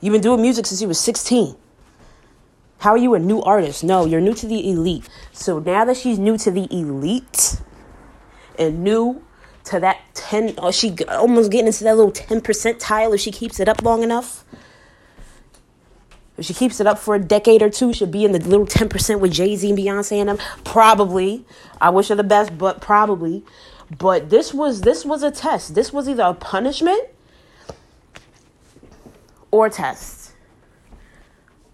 You've 0.00 0.12
been 0.12 0.22
doing 0.22 0.40
music 0.40 0.66
since 0.66 0.80
you 0.80 0.86
were 0.86 0.94
16. 0.94 1.56
How 2.78 2.90
are 2.90 2.98
you 2.98 3.14
a 3.14 3.18
new 3.18 3.42
artist? 3.42 3.82
No, 3.82 4.04
you're 4.04 4.20
new 4.20 4.34
to 4.34 4.46
the 4.46 4.70
elite. 4.70 5.08
So 5.32 5.58
now 5.58 5.84
that 5.84 5.96
she's 5.96 6.18
new 6.18 6.38
to 6.38 6.50
the 6.50 6.68
elite 6.70 7.60
and 8.56 8.84
new 8.84 9.24
to 9.64 9.80
that 9.80 10.00
10, 10.14 10.58
or 10.58 10.72
she 10.72 10.94
almost 11.08 11.50
getting 11.50 11.66
into 11.66 11.82
that 11.82 11.96
little 11.96 12.12
10 12.12 12.40
percentile 12.40 13.12
if 13.14 13.20
she 13.20 13.32
keeps 13.32 13.58
it 13.58 13.68
up 13.68 13.82
long 13.82 14.04
enough. 14.04 14.44
If 16.38 16.44
she 16.44 16.54
keeps 16.54 16.78
it 16.78 16.86
up 16.86 17.00
for 17.00 17.16
a 17.16 17.20
decade 17.20 17.62
or 17.62 17.70
two, 17.70 17.92
she'll 17.92 18.06
be 18.06 18.24
in 18.24 18.30
the 18.30 18.38
little 18.38 18.66
10% 18.66 19.18
with 19.18 19.32
Jay 19.32 19.56
Z 19.56 19.68
and 19.68 19.78
Beyonce 19.78 20.18
and 20.18 20.28
them. 20.28 20.38
Probably. 20.62 21.44
I 21.80 21.90
wish 21.90 22.08
her 22.08 22.14
the 22.14 22.22
best, 22.22 22.56
but 22.56 22.80
probably. 22.80 23.44
But 23.98 24.30
this 24.30 24.54
was 24.54 24.80
this 24.80 25.04
was 25.04 25.22
a 25.22 25.30
test. 25.30 25.74
This 25.74 25.92
was 25.92 26.08
either 26.08 26.22
a 26.22 26.34
punishment 26.34 27.08
or 29.50 29.68
test. 29.68 30.32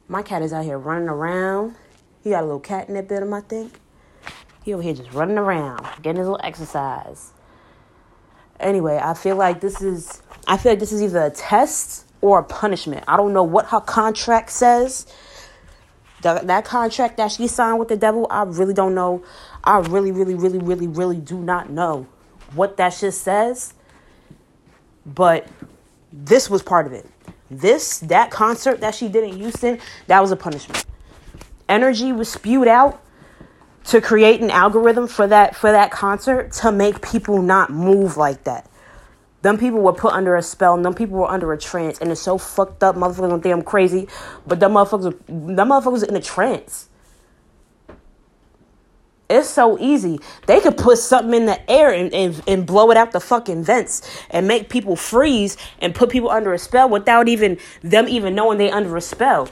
My 0.08 0.22
cat 0.22 0.42
is 0.42 0.52
out 0.52 0.64
here 0.64 0.78
running 0.78 1.08
around. 1.08 1.76
He 2.22 2.30
got 2.30 2.42
a 2.42 2.46
little 2.46 2.60
catnip 2.60 3.10
in 3.10 3.22
him, 3.22 3.32
I 3.32 3.40
think. 3.40 3.80
He 4.64 4.74
over 4.74 4.82
here 4.82 4.94
just 4.94 5.12
running 5.12 5.38
around, 5.38 5.86
getting 6.02 6.18
his 6.18 6.26
little 6.26 6.40
exercise. 6.42 7.32
Anyway, 8.58 9.00
I 9.02 9.14
feel 9.14 9.36
like 9.36 9.60
this 9.60 9.80
is 9.80 10.20
I 10.46 10.56
feel 10.56 10.72
like 10.72 10.80
this 10.80 10.92
is 10.92 11.02
either 11.02 11.22
a 11.22 11.30
test 11.30 12.06
or 12.20 12.40
a 12.40 12.44
punishment. 12.44 13.04
I 13.08 13.16
don't 13.16 13.32
know 13.32 13.44
what 13.44 13.66
her 13.66 13.80
contract 13.80 14.50
says. 14.50 15.06
The, 16.22 16.42
that 16.44 16.66
contract 16.66 17.16
that 17.16 17.30
she 17.30 17.46
signed 17.46 17.78
with 17.78 17.88
the 17.88 17.96
devil, 17.96 18.26
I 18.30 18.42
really 18.42 18.74
don't 18.74 18.94
know. 18.94 19.24
I 19.64 19.78
really, 19.78 20.12
really, 20.12 20.34
really, 20.34 20.58
really, 20.58 20.86
really 20.86 21.18
do 21.18 21.38
not 21.38 21.70
know 21.70 22.06
what 22.54 22.76
that 22.78 22.90
shit 22.90 23.14
says. 23.14 23.74
But 25.06 25.48
this 26.12 26.50
was 26.50 26.62
part 26.62 26.86
of 26.86 26.92
it. 26.92 27.06
This, 27.50 27.98
that 28.00 28.30
concert 28.30 28.80
that 28.80 28.94
she 28.94 29.08
did 29.08 29.24
in 29.24 29.36
Houston, 29.36 29.78
that 30.06 30.20
was 30.20 30.30
a 30.30 30.36
punishment. 30.36 30.84
Energy 31.68 32.12
was 32.12 32.28
spewed 32.28 32.68
out 32.68 33.02
to 33.84 34.00
create 34.00 34.40
an 34.40 34.50
algorithm 34.50 35.06
for 35.06 35.26
that 35.26 35.56
for 35.56 35.72
that 35.72 35.90
concert 35.90 36.52
to 36.52 36.70
make 36.70 37.00
people 37.00 37.40
not 37.40 37.70
move 37.70 38.16
like 38.16 38.44
that. 38.44 38.68
Them 39.42 39.56
people 39.56 39.80
were 39.80 39.94
put 39.94 40.12
under 40.12 40.36
a 40.36 40.42
spell, 40.42 40.76
them 40.76 40.94
people 40.94 41.18
were 41.18 41.30
under 41.30 41.50
a 41.52 41.58
trance, 41.58 41.98
and 41.98 42.10
it's 42.10 42.20
so 42.20 42.36
fucked 42.36 42.82
up. 42.82 42.94
Motherfuckers 42.94 43.30
don't 43.30 43.42
think 43.42 43.54
I'm 43.54 43.62
crazy, 43.62 44.06
but 44.46 44.60
them 44.60 44.72
motherfuckers, 44.72 45.18
them 45.26 45.68
motherfuckers 45.68 46.06
in 46.06 46.14
a 46.14 46.20
trance. 46.20 46.89
It's 49.30 49.48
so 49.48 49.78
easy. 49.78 50.18
They 50.46 50.60
could 50.60 50.76
put 50.76 50.98
something 50.98 51.32
in 51.32 51.46
the 51.46 51.70
air 51.70 51.94
and, 51.94 52.12
and, 52.12 52.42
and 52.48 52.66
blow 52.66 52.90
it 52.90 52.96
out 52.96 53.12
the 53.12 53.20
fucking 53.20 53.62
vents 53.62 54.02
and 54.28 54.48
make 54.48 54.68
people 54.68 54.96
freeze 54.96 55.56
and 55.78 55.94
put 55.94 56.10
people 56.10 56.30
under 56.30 56.52
a 56.52 56.58
spell 56.58 56.88
without 56.88 57.28
even 57.28 57.56
them 57.80 58.08
even 58.08 58.34
knowing 58.34 58.58
they 58.58 58.72
under 58.72 58.96
a 58.96 59.00
spell. 59.00 59.48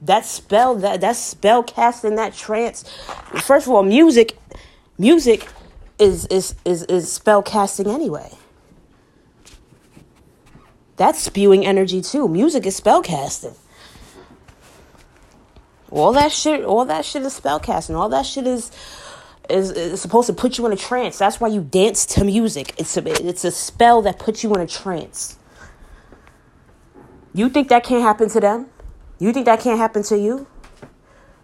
That 0.00 0.24
spell, 0.24 0.76
that 0.76 1.00
that 1.00 1.16
spell 1.16 1.64
casting, 1.64 2.14
that 2.16 2.34
trance. 2.34 2.88
First 3.40 3.66
of 3.66 3.72
all, 3.72 3.82
music, 3.82 4.38
music 4.96 5.48
is 5.98 6.26
is 6.26 6.54
is 6.64 6.84
is 6.84 7.12
spell 7.12 7.42
casting 7.42 7.88
anyway. 7.88 8.30
That's 10.96 11.20
spewing 11.20 11.66
energy 11.66 12.00
too. 12.00 12.28
Music 12.28 12.64
is 12.64 12.76
spell 12.76 13.02
casting. 13.02 13.54
All 15.92 16.12
that 16.14 16.32
shit, 16.32 16.64
all 16.64 16.86
that 16.86 17.04
shit 17.04 17.22
is 17.22 17.38
spellcasting. 17.38 17.94
All 17.94 18.08
that 18.08 18.24
shit 18.24 18.46
is 18.46 18.70
is, 19.50 19.70
is 19.70 20.00
supposed 20.00 20.26
to 20.28 20.32
put 20.32 20.56
you 20.56 20.64
in 20.64 20.72
a 20.72 20.76
trance. 20.76 21.18
That's 21.18 21.38
why 21.38 21.48
you 21.48 21.60
dance 21.60 22.06
to 22.06 22.24
music. 22.24 22.74
It's 22.78 22.96
a 22.96 23.28
it's 23.28 23.44
a 23.44 23.50
spell 23.50 24.00
that 24.02 24.18
puts 24.18 24.42
you 24.42 24.54
in 24.54 24.60
a 24.60 24.66
trance. 24.66 25.38
You 27.34 27.50
think 27.50 27.68
that 27.68 27.84
can't 27.84 28.02
happen 28.02 28.30
to 28.30 28.40
them? 28.40 28.66
You 29.18 29.32
think 29.32 29.46
that 29.46 29.60
can't 29.60 29.78
happen 29.78 30.02
to 30.04 30.18
you? 30.18 30.46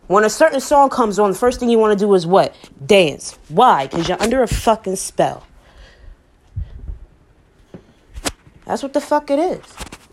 When 0.07 0.25
a 0.25 0.31
certain 0.31 0.61
song 0.61 0.89
comes 0.89 1.19
on, 1.19 1.31
the 1.31 1.37
first 1.37 1.61
thing 1.61 1.69
you 1.69 1.79
want 1.79 1.99
to 1.99 2.05
do 2.05 2.13
is 2.15 2.27
what? 2.27 2.55
Dance. 2.85 3.39
Why? 3.49 3.87
Because 3.87 4.09
you're 4.09 4.21
under 4.21 4.43
a 4.43 4.49
fucking 4.49 4.97
spell. 4.97 5.47
That's 8.65 8.83
what 8.83 8.95
the 8.95 9.01
fuck 9.01 9.31
it 9.31 9.39
is. 9.39 9.61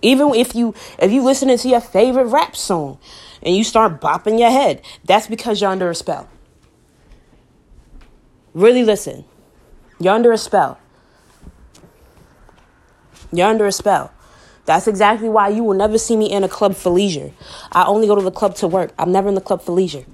Even 0.01 0.35
if 0.35 0.53
you 0.53 0.73
if 0.99 1.11
you 1.11 1.23
listening 1.23 1.57
to 1.57 1.69
your 1.69 1.81
favorite 1.81 2.25
rap 2.25 2.55
song 2.57 2.99
and 3.45 3.55
you 3.55 3.63
start 3.63 4.01
bopping 4.01 4.39
your 4.39 4.49
head, 4.49 4.81
that's 5.05 5.27
because 5.27 5.61
you're 5.61 5.69
under 5.69 5.89
a 5.89 5.95
spell. 5.95 6.27
Really 8.53 8.83
listen. 8.83 9.23
You're 9.99 10.15
under 10.15 10.31
a 10.31 10.37
spell. 10.37 10.79
You're 13.31 13.47
under 13.47 13.67
a 13.67 13.71
spell. 13.71 14.11
That's 14.65 14.87
exactly 14.87 15.29
why 15.29 15.49
you 15.49 15.63
will 15.63 15.75
never 15.75 15.99
see 15.99 16.17
me 16.17 16.31
in 16.31 16.43
a 16.43 16.49
club 16.49 16.75
for 16.75 16.89
leisure. 16.89 17.31
I 17.71 17.85
only 17.85 18.07
go 18.07 18.15
to 18.15 18.21
the 18.21 18.31
club 18.31 18.55
to 18.55 18.67
work. 18.67 18.93
I'm 18.97 19.11
never 19.11 19.29
in 19.29 19.35
the 19.35 19.41
club 19.41 19.61
for 19.61 19.73
leisure 19.73 20.05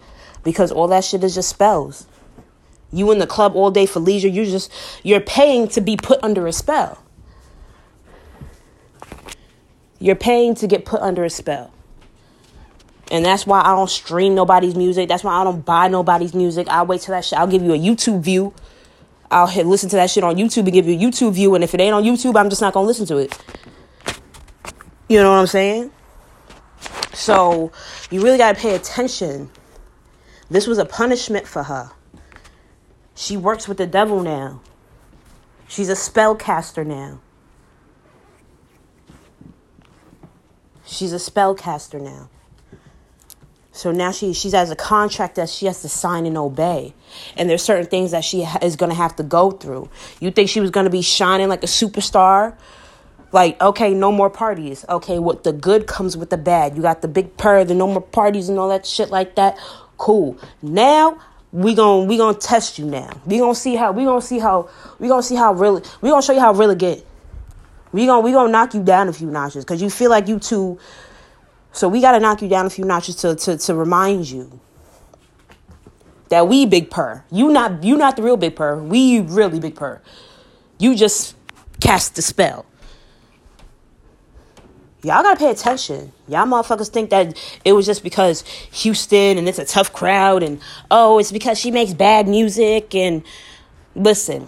because 0.44 0.72
all 0.72 0.88
that 0.90 1.06
shit 1.06 1.24
is 1.24 1.36
just 1.36 1.50
spells. 1.50 2.08
You 2.92 3.10
in 3.12 3.20
the 3.20 3.28
club 3.28 3.56
all 3.56 3.72
day 3.72 3.86
for 3.86 4.02
leisure, 4.02 4.28
you 4.28 4.44
just 4.44 4.70
you're 5.04 5.22
paying 5.22 5.70
to 5.70 5.80
be 5.80 5.96
put 5.96 6.20
under 6.22 6.46
a 6.48 6.52
spell. 6.52 7.02
You're 10.00 10.16
paying 10.16 10.56
to 10.56 10.68
get 10.68 10.84
put 10.84 11.00
under 11.00 11.24
a 11.24 11.30
spell. 11.30 11.72
And 13.12 13.26
that's 13.26 13.46
why 13.46 13.62
I 13.62 13.76
don't 13.76 13.90
stream 13.90 14.34
nobody's 14.36 14.74
music. 14.74 15.10
That's 15.10 15.24
why 15.24 15.34
I 15.34 15.44
don't 15.44 15.66
buy 15.66 15.90
nobody's 15.90 16.34
music. 16.34 16.68
I'll 16.70 16.86
wait 16.86 17.02
till 17.02 17.14
that 17.14 17.26
shit. 17.26 17.38
I'll 17.38 17.46
give 17.46 17.62
you 17.62 17.74
a 17.74 17.78
YouTube 17.78 18.22
view. 18.22 18.54
I'll 19.30 19.48
hit 19.48 19.68
listen 19.68 19.90
to 19.90 19.98
that 19.98 20.10
shit 20.10 20.24
on 20.24 20.38
YouTube 20.38 20.64
and 20.64 20.72
give 20.72 20.88
you 20.88 20.98
a 20.98 20.98
YouTube 20.98 21.34
view. 21.34 21.54
And 21.54 21.64
if 21.64 21.74
it 21.74 21.82
ain't 21.82 21.94
on 21.94 22.04
YouTube, 22.04 22.40
I'm 22.40 22.50
just 22.50 22.62
not 22.62 22.74
gonna 22.74 22.88
listen 22.88 23.06
to 23.08 23.18
it. 23.18 23.38
You 25.10 25.18
know 25.18 25.30
what 25.30 25.40
I'm 25.40 25.48
saying? 25.48 25.92
So 27.14 27.74
you 28.10 28.24
really 28.24 28.38
got 28.38 28.56
to 28.56 28.62
pay 28.62 28.76
attention. 28.76 29.52
This 30.50 30.68
was 30.68 30.78
a 30.78 30.86
punishment 30.86 31.46
for 31.46 31.64
her. 31.64 31.92
She 33.14 33.36
works 33.36 33.68
with 33.68 33.78
the 33.78 33.86
devil 33.86 34.22
now. 34.22 34.62
She's 35.68 35.90
a 35.90 35.94
spellcaster 35.94 36.86
now. 36.86 37.20
She's 40.86 41.14
a 41.14 41.18
spellcaster 41.18 42.02
now. 42.02 42.30
So 43.82 43.92
now 43.92 44.12
she 44.12 44.34
she 44.34 44.52
has 44.52 44.70
a 44.70 44.76
contract 44.76 45.36
that 45.36 45.50
she 45.50 45.66
has 45.66 45.82
to 45.82 45.90
sign 45.90 46.28
and 46.28 46.38
obey, 46.38 46.94
and 47.36 47.50
there's 47.50 47.64
certain 47.64 47.88
things 47.88 48.12
that 48.12 48.24
she 48.24 48.44
ha- 48.44 48.60
is 48.62 48.76
going 48.76 48.92
to 48.92 48.96
have 48.96 49.16
to 49.16 49.24
go 49.24 49.50
through. 49.50 49.90
You 50.20 50.30
think 50.30 50.50
she 50.50 50.60
was 50.60 50.70
going 50.70 50.84
to 50.84 50.92
be 50.92 51.02
shining 51.02 51.50
like 51.50 51.64
a 51.64 51.68
superstar 51.68 52.56
like, 53.32 53.60
okay, 53.62 53.94
no 53.94 54.12
more 54.12 54.30
parties. 54.30 54.86
Okay, 54.90 55.20
what 55.20 55.44
the 55.44 55.54
good 55.54 55.88
comes 55.88 56.18
with 56.18 56.30
the 56.30 56.38
bad. 56.38 56.76
You 56.76 56.82
got 56.82 57.02
the 57.02 57.08
big 57.08 57.38
purr, 57.38 57.64
the 57.64 57.74
no 57.74 57.88
more 57.88 58.02
parties 58.02 58.50
and 58.50 58.60
all 58.60 58.70
that 58.70 58.86
shit 58.86 59.10
like 59.10 59.36
that. 59.36 59.58
Cool. 59.98 60.38
Now 60.62 61.20
we 61.52 61.74
going 61.74 62.08
we 62.08 62.18
gonna 62.18 62.38
test 62.38 62.78
you 62.78 62.86
now. 62.86 63.10
We 63.26 63.40
gonna 63.40 63.56
see 63.56 63.76
how 63.76 63.94
we 63.94 64.04
gonna 64.04 64.22
see 64.22 64.40
how 64.40 64.70
we 65.00 65.08
gonna 65.08 65.24
see 65.24 65.36
how 65.36 65.54
really 65.54 65.82
we 66.02 66.10
gonna 66.10 66.22
show 66.22 66.34
you 66.34 66.40
how 66.40 66.54
really 66.54 66.76
get. 66.76 67.06
We 67.92 68.06
gonna 68.06 68.22
we 68.22 68.32
gonna 68.32 68.52
knock 68.52 68.74
you 68.74 68.84
down 68.84 69.08
a 69.08 69.14
few 69.14 69.28
notches 69.28 69.66
because 69.66 69.82
you 69.82 69.90
feel 69.90 70.10
like 70.10 70.28
you 70.28 70.40
too. 70.40 70.78
So 71.72 71.88
we 71.88 72.02
gotta 72.02 72.20
knock 72.20 72.42
you 72.42 72.48
down 72.48 72.66
a 72.66 72.70
few 72.70 72.86
notches 72.86 73.16
to 73.18 73.36
to 73.36 73.58
to 73.58 73.76
remind 73.76 74.30
you 74.30 74.60
that 76.30 76.48
we 76.48 76.66
big 76.66 76.90
purr. 76.90 77.24
You 77.32 77.52
not 77.52 77.84
you 77.84 77.98
not 77.98 78.16
the 78.16 78.24
real 78.24 78.38
big 78.38 78.56
purr. 78.56 78.82
We 78.82 79.20
really 79.20 79.60
big 79.60 79.76
purr. 79.76 80.02
You 80.78 80.96
just 80.96 81.36
cast 81.80 82.16
the 82.16 82.22
spell 82.22 82.66
y'all 85.04 85.24
gotta 85.24 85.40
pay 85.40 85.50
attention. 85.50 86.12
Y'all 86.28 86.46
motherfuckers 86.46 86.90
think 86.90 87.10
that 87.10 87.38
it 87.66 87.74
was 87.74 87.86
just 87.86 88.04
because 88.04 88.42
Houston 88.72 89.38
and 89.38 89.48
it's 89.48 89.60
a 89.60 89.66
tough 89.66 89.92
crowd 89.94 90.44
and 90.44 90.60
oh, 90.90 91.20
it's 91.20 91.32
because 91.32 91.60
she 91.60 91.72
makes 91.72 91.94
bad 91.94 92.28
music 92.28 92.94
and 92.96 93.24
listen. 93.96 94.48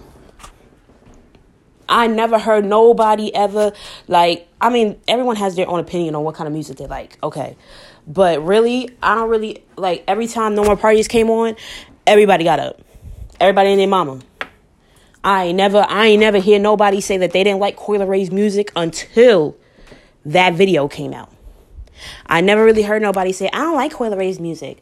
I 1.89 2.07
never 2.07 2.39
heard 2.39 2.65
nobody 2.65 3.33
ever 3.35 3.73
like 4.07 4.47
I 4.63 4.69
mean, 4.69 4.97
everyone 5.09 5.35
has 5.35 5.57
their 5.57 5.67
own 5.69 5.81
opinion 5.81 6.15
on 6.15 6.23
what 6.23 6.35
kind 6.35 6.47
of 6.47 6.53
music 6.53 6.77
they 6.77 6.87
like. 6.87 7.17
Okay. 7.21 7.57
But 8.07 8.41
really, 8.41 8.89
I 9.03 9.13
don't 9.13 9.29
really 9.29 9.61
like 9.75 10.05
every 10.07 10.25
time 10.25 10.55
no 10.55 10.63
more 10.63 10.77
parties 10.77 11.09
came 11.09 11.29
on, 11.29 11.57
everybody 12.07 12.45
got 12.45 12.59
up. 12.59 12.81
Everybody 13.41 13.71
and 13.71 13.79
their 13.79 13.89
mama. 13.89 14.21
I 15.21 15.45
ain't 15.45 15.57
never 15.57 15.85
I 15.87 16.07
ain't 16.07 16.21
never 16.21 16.37
hear 16.37 16.59
nobody 16.59 17.01
say 17.01 17.17
that 17.17 17.31
they 17.31 17.43
didn't 17.43 17.59
like 17.59 17.75
Coi 17.75 17.97
Leray's 17.97 18.31
music 18.31 18.71
until 18.73 19.57
that 20.25 20.53
video 20.53 20.87
came 20.87 21.13
out. 21.13 21.29
I 22.25 22.39
never 22.39 22.63
really 22.63 22.83
heard 22.83 23.01
nobody 23.01 23.33
say, 23.33 23.49
I 23.51 23.59
don't 23.59 23.75
like 23.75 23.91
Coi 23.91 24.09
Leray's 24.09 24.39
music. 24.39 24.81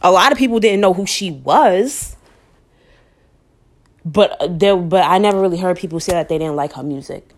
A 0.00 0.10
lot 0.10 0.32
of 0.32 0.38
people 0.38 0.60
didn't 0.60 0.80
know 0.80 0.94
who 0.94 1.04
she 1.04 1.30
was. 1.30 2.16
But 4.02 4.40
uh, 4.40 4.48
there 4.50 4.76
but 4.78 5.04
I 5.04 5.18
never 5.18 5.38
really 5.42 5.58
heard 5.58 5.76
people 5.76 6.00
say 6.00 6.12
that 6.12 6.30
they 6.30 6.38
didn't 6.38 6.56
like 6.56 6.72
her 6.72 6.82
music. 6.82 7.34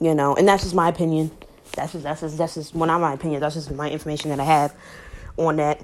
You 0.00 0.14
know, 0.14 0.34
and 0.34 0.48
that's 0.48 0.62
just 0.62 0.74
my 0.74 0.88
opinion. 0.88 1.30
That's 1.74 1.92
just 1.92 2.04
that's 2.04 2.20
just 2.22 2.38
that's 2.38 2.54
just 2.54 2.74
well 2.74 2.86
not 2.86 3.00
my 3.00 3.12
opinion, 3.12 3.40
that's 3.40 3.54
just 3.54 3.70
my 3.70 3.90
information 3.90 4.30
that 4.30 4.40
I 4.40 4.44
have 4.44 4.74
on 5.36 5.56
that. 5.56 5.80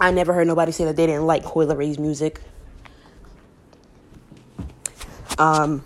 I 0.00 0.10
never 0.10 0.32
heard 0.32 0.46
nobody 0.46 0.72
say 0.72 0.84
that 0.84 0.96
they 0.96 1.06
didn't 1.06 1.26
like 1.26 1.44
Coi 1.44 1.66
Leray's 1.66 1.98
music. 1.98 2.40
Um 5.38 5.84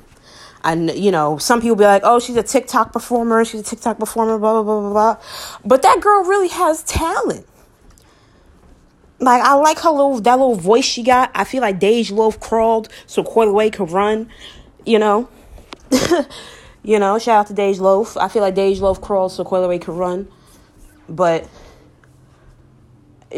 and 0.62 0.90
you 0.90 1.10
know, 1.10 1.38
some 1.38 1.60
people 1.60 1.76
be 1.76 1.84
like, 1.84 2.02
"Oh, 2.04 2.20
she's 2.20 2.36
a 2.36 2.42
TikTok 2.42 2.92
performer. 2.92 3.44
She's 3.44 3.60
a 3.60 3.64
TikTok 3.64 3.98
performer." 3.98 4.38
Blah 4.38 4.62
blah 4.62 4.62
blah 4.62 4.80
blah 4.80 4.90
blah. 4.92 5.16
But 5.64 5.82
that 5.82 6.00
girl 6.00 6.24
really 6.24 6.48
has 6.48 6.82
talent. 6.82 7.46
Like 9.18 9.42
I 9.42 9.54
like 9.54 9.78
her 9.80 9.90
little 9.90 10.20
that 10.20 10.38
little 10.38 10.54
voice 10.54 10.84
she 10.84 11.02
got. 11.02 11.30
I 11.34 11.44
feel 11.44 11.60
like 11.60 11.80
Dej 11.80 12.10
Loaf 12.10 12.40
crawled 12.40 12.88
so 13.06 13.22
Coi 13.22 13.46
Leray 13.46 13.72
could 13.72 13.90
run. 13.90 14.30
You 14.84 14.98
know, 14.98 15.28
you 16.82 16.98
know. 16.98 17.18
Shout 17.18 17.38
out 17.38 17.46
to 17.48 17.54
Dej 17.54 17.80
Loaf. 17.80 18.16
I 18.16 18.28
feel 18.28 18.42
like 18.42 18.54
Dej 18.54 18.80
Loaf 18.80 19.00
crawled 19.00 19.32
so 19.32 19.44
Coi 19.44 19.60
Leray 19.60 19.80
could 19.80 19.96
run, 19.96 20.28
but 21.08 21.48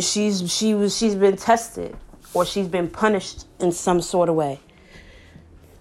she's 0.01 0.51
she 0.53 0.75
was 0.75 0.97
she's 0.97 1.15
been 1.15 1.37
tested 1.37 1.97
or 2.35 2.45
she's 2.45 2.69
been 2.69 2.89
punished 2.89 3.47
in 3.61 3.73
some 3.73 4.01
sort 4.01 4.29
of 4.29 4.35
way. 4.35 4.61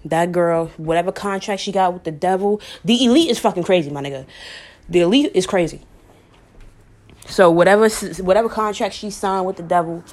That 0.03 0.31
girl, 0.31 0.67
whatever 0.77 1.11
contract 1.11 1.61
she 1.61 1.71
got 1.71 1.93
with 1.93 2.03
the 2.03 2.11
devil, 2.11 2.59
the 2.83 3.05
elite 3.05 3.29
is 3.29 3.39
fucking 3.39 3.63
crazy, 3.63 3.91
my 3.91 4.01
nigga. 4.01 4.25
The 4.89 5.01
elite 5.01 5.31
is 5.35 5.45
crazy. 5.45 5.81
So 7.27 7.51
whatever 7.51 7.87
whatever 7.89 8.49
contract 8.49 8.95
she 8.95 9.09
signed 9.09 9.45
with 9.45 9.57
the 9.57 9.63
devil, 9.63 10.03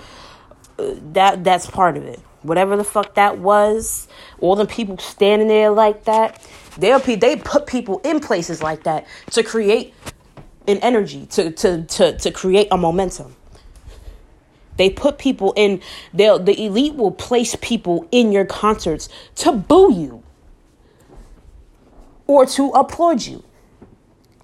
uh, 0.79 0.95
that 1.13 1.43
that's 1.43 1.69
part 1.69 1.97
of 1.97 2.05
it. 2.05 2.21
Whatever 2.43 2.77
the 2.77 2.85
fuck 2.85 3.15
that 3.15 3.39
was, 3.39 4.07
all 4.39 4.55
the 4.55 4.67
people 4.67 4.99
standing 4.99 5.49
there 5.49 5.71
like 5.71 6.05
that, 6.05 6.47
they'll 6.79 7.01
they 7.01 7.37
put 7.37 7.67
people 7.67 8.01
in 8.05 8.21
places 8.21 8.63
like 8.63 8.85
that 8.85 9.07
to 9.33 9.43
create 9.43 9.95
an 10.67 10.79
energy, 10.79 11.27
to 11.27 11.51
to 11.53 11.85
to 11.85 12.17
to 12.19 12.31
create 12.31 12.69
a 12.71 12.77
momentum. 12.77 13.35
They 14.79 14.91
put 14.91 15.19
people 15.19 15.53
in, 15.57 15.83
they'll, 16.15 16.39
the 16.39 16.65
elite 16.65 16.95
will 16.95 17.11
place 17.11 17.57
people 17.61 18.07
in 18.13 18.31
your 18.31 18.45
concerts 18.45 19.09
to 19.35 19.53
boo 19.53 19.93
you 19.93 20.23
or 22.29 22.47
to 22.47 22.69
applaud 22.71 23.27
you. 23.27 23.45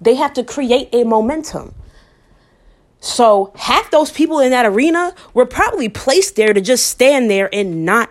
They 0.01 0.15
have 0.15 0.33
to 0.33 0.43
create 0.43 0.89
a 0.91 1.05
momentum. 1.05 1.73
So, 2.99 3.53
half 3.55 3.89
those 3.91 4.11
people 4.11 4.39
in 4.39 4.51
that 4.51 4.65
arena 4.65 5.15
were 5.33 5.45
probably 5.45 5.89
placed 5.89 6.35
there 6.35 6.53
to 6.53 6.59
just 6.59 6.87
stand 6.87 7.29
there 7.29 7.49
and 7.53 7.85
not 7.85 8.09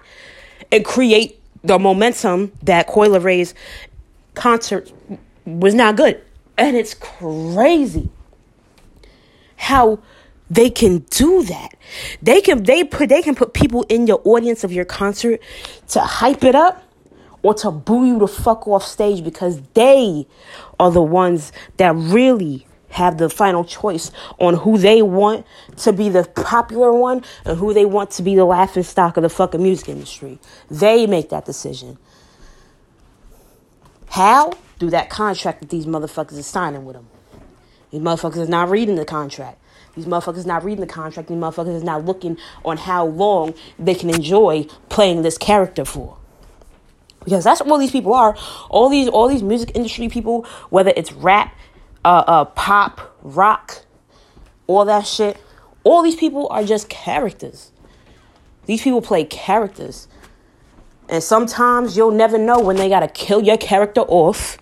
and 0.73 0.85
create 0.85 1.41
the 1.63 1.79
momentum 1.79 2.53
that 2.63 2.87
Coi 2.87 3.09
Leray's 3.09 3.55
concert 4.35 4.93
was 5.45 5.75
not 5.75 5.97
good. 5.97 6.21
And 6.57 6.77
it's 6.77 6.95
crazy 6.95 8.11
how 9.57 10.01
they 10.51 10.71
can 10.71 10.99
do 11.11 11.43
that. 11.45 11.75
They 12.23 12.41
can 12.41 12.63
they 12.63 12.85
put 12.85 13.09
they 13.09 13.23
can 13.23 13.35
put 13.35 13.55
people 13.55 13.85
in 13.89 14.07
your 14.07 14.21
audience 14.25 14.63
of 14.65 14.73
your 14.73 14.85
concert 14.85 15.41
to 15.89 16.01
hype 16.01 16.45
it 16.45 16.55
up 16.55 16.83
or 17.43 17.55
to 17.55 17.71
boo 17.71 18.07
you 18.07 18.19
the 18.19 18.29
fuck 18.29 18.67
off 18.69 18.85
stage 18.85 19.25
because 19.25 19.61
they 19.75 20.27
are 20.79 20.91
the 20.91 21.03
ones 21.03 21.53
that 21.77 21.95
really 21.95 22.67
have 22.89 23.19
the 23.19 23.29
final 23.29 23.65
choice 23.65 24.13
on 24.39 24.55
who 24.55 24.79
they 24.79 25.03
want 25.03 25.45
to 25.77 25.93
be 25.93 26.09
the 26.09 26.25
popular 26.25 26.93
one 26.93 27.23
and 27.45 27.59
who 27.59 27.75
they 27.75 27.85
want 27.85 28.11
to 28.13 28.23
be 28.23 28.37
the 28.37 28.45
laughing 28.45 28.85
stock 28.85 29.17
of 29.17 29.23
the 29.25 29.29
fucking 29.29 29.63
music 29.63 29.89
industry. 29.89 30.39
They 30.71 31.07
make 31.07 31.31
that 31.31 31.45
decision. 31.45 31.99
How? 34.15 34.53
Through 34.79 34.91
that 34.91 35.11
contract 35.11 35.59
that 35.59 35.71
these 35.71 35.87
motherfuckers 35.87 36.39
are 36.39 36.43
signing 36.45 36.85
with 36.85 36.95
them. 36.95 37.09
These 37.91 38.01
motherfuckers 38.01 38.43
is 38.43 38.49
not 38.49 38.71
reading 38.71 38.95
the 38.95 39.05
contract. 39.05 39.61
These 39.97 40.07
motherfuckers 40.07 40.47
not 40.47 40.63
reading 40.63 40.83
the 40.87 40.93
contract. 40.93 41.29
These 41.29 41.37
motherfuckers 41.37 41.75
is 41.75 41.83
not 41.83 42.05
looking 42.05 42.39
on 42.65 42.77
how 42.77 43.07
long 43.07 43.55
they 43.77 43.97
can 43.97 44.11
enjoy 44.11 44.69
playing 44.89 45.23
this 45.23 45.37
character 45.37 45.85
for. 45.85 46.17
Because 47.25 47.43
that's 47.43 47.61
what 47.61 47.73
all 47.73 47.79
these 47.79 47.91
people 47.91 48.15
are. 48.15 48.37
All 48.71 48.89
these 48.89 49.09
all 49.09 49.27
these 49.27 49.43
music 49.43 49.73
industry 49.75 50.09
people, 50.09 50.47
whether 50.71 50.93
it's 50.97 51.11
rap, 51.11 51.53
uh, 52.05 52.23
uh, 52.25 52.45
pop, 52.45 53.17
rock, 53.23 53.85
all 54.69 54.85
that 54.85 55.09
shit. 55.09 55.39
All 55.83 56.05
these 56.05 56.15
people 56.15 56.47
are 56.51 56.63
just 56.63 56.89
characters. 56.89 57.73
These 58.67 58.83
people 58.83 59.03
play 59.03 59.25
characters. 59.25 60.07
And 61.09 61.23
sometimes 61.23 61.97
you'll 61.97 62.11
never 62.11 62.39
know 62.39 62.61
when 62.61 62.77
they 62.77 62.89
gotta 62.89 63.09
kill 63.09 63.43
your 63.43 63.57
character 63.57 64.01
off. 64.03 64.59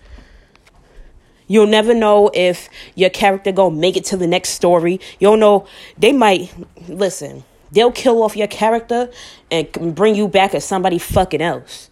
You'll 1.47 1.67
never 1.67 1.93
know 1.93 2.29
if 2.33 2.69
your 2.95 3.09
character 3.09 3.51
gonna 3.51 3.75
make 3.75 3.95
it 3.95 4.05
to 4.05 4.17
the 4.17 4.27
next 4.27 4.49
story. 4.49 4.99
You'll 5.19 5.37
know 5.37 5.65
they 5.97 6.11
might 6.11 6.53
listen. 6.87 7.43
They'll 7.71 7.91
kill 7.91 8.21
off 8.21 8.35
your 8.35 8.47
character 8.47 9.09
and 9.49 9.95
bring 9.95 10.15
you 10.15 10.27
back 10.27 10.53
as 10.53 10.63
somebody 10.65 10.99
fucking 10.99 11.41
else. 11.41 11.89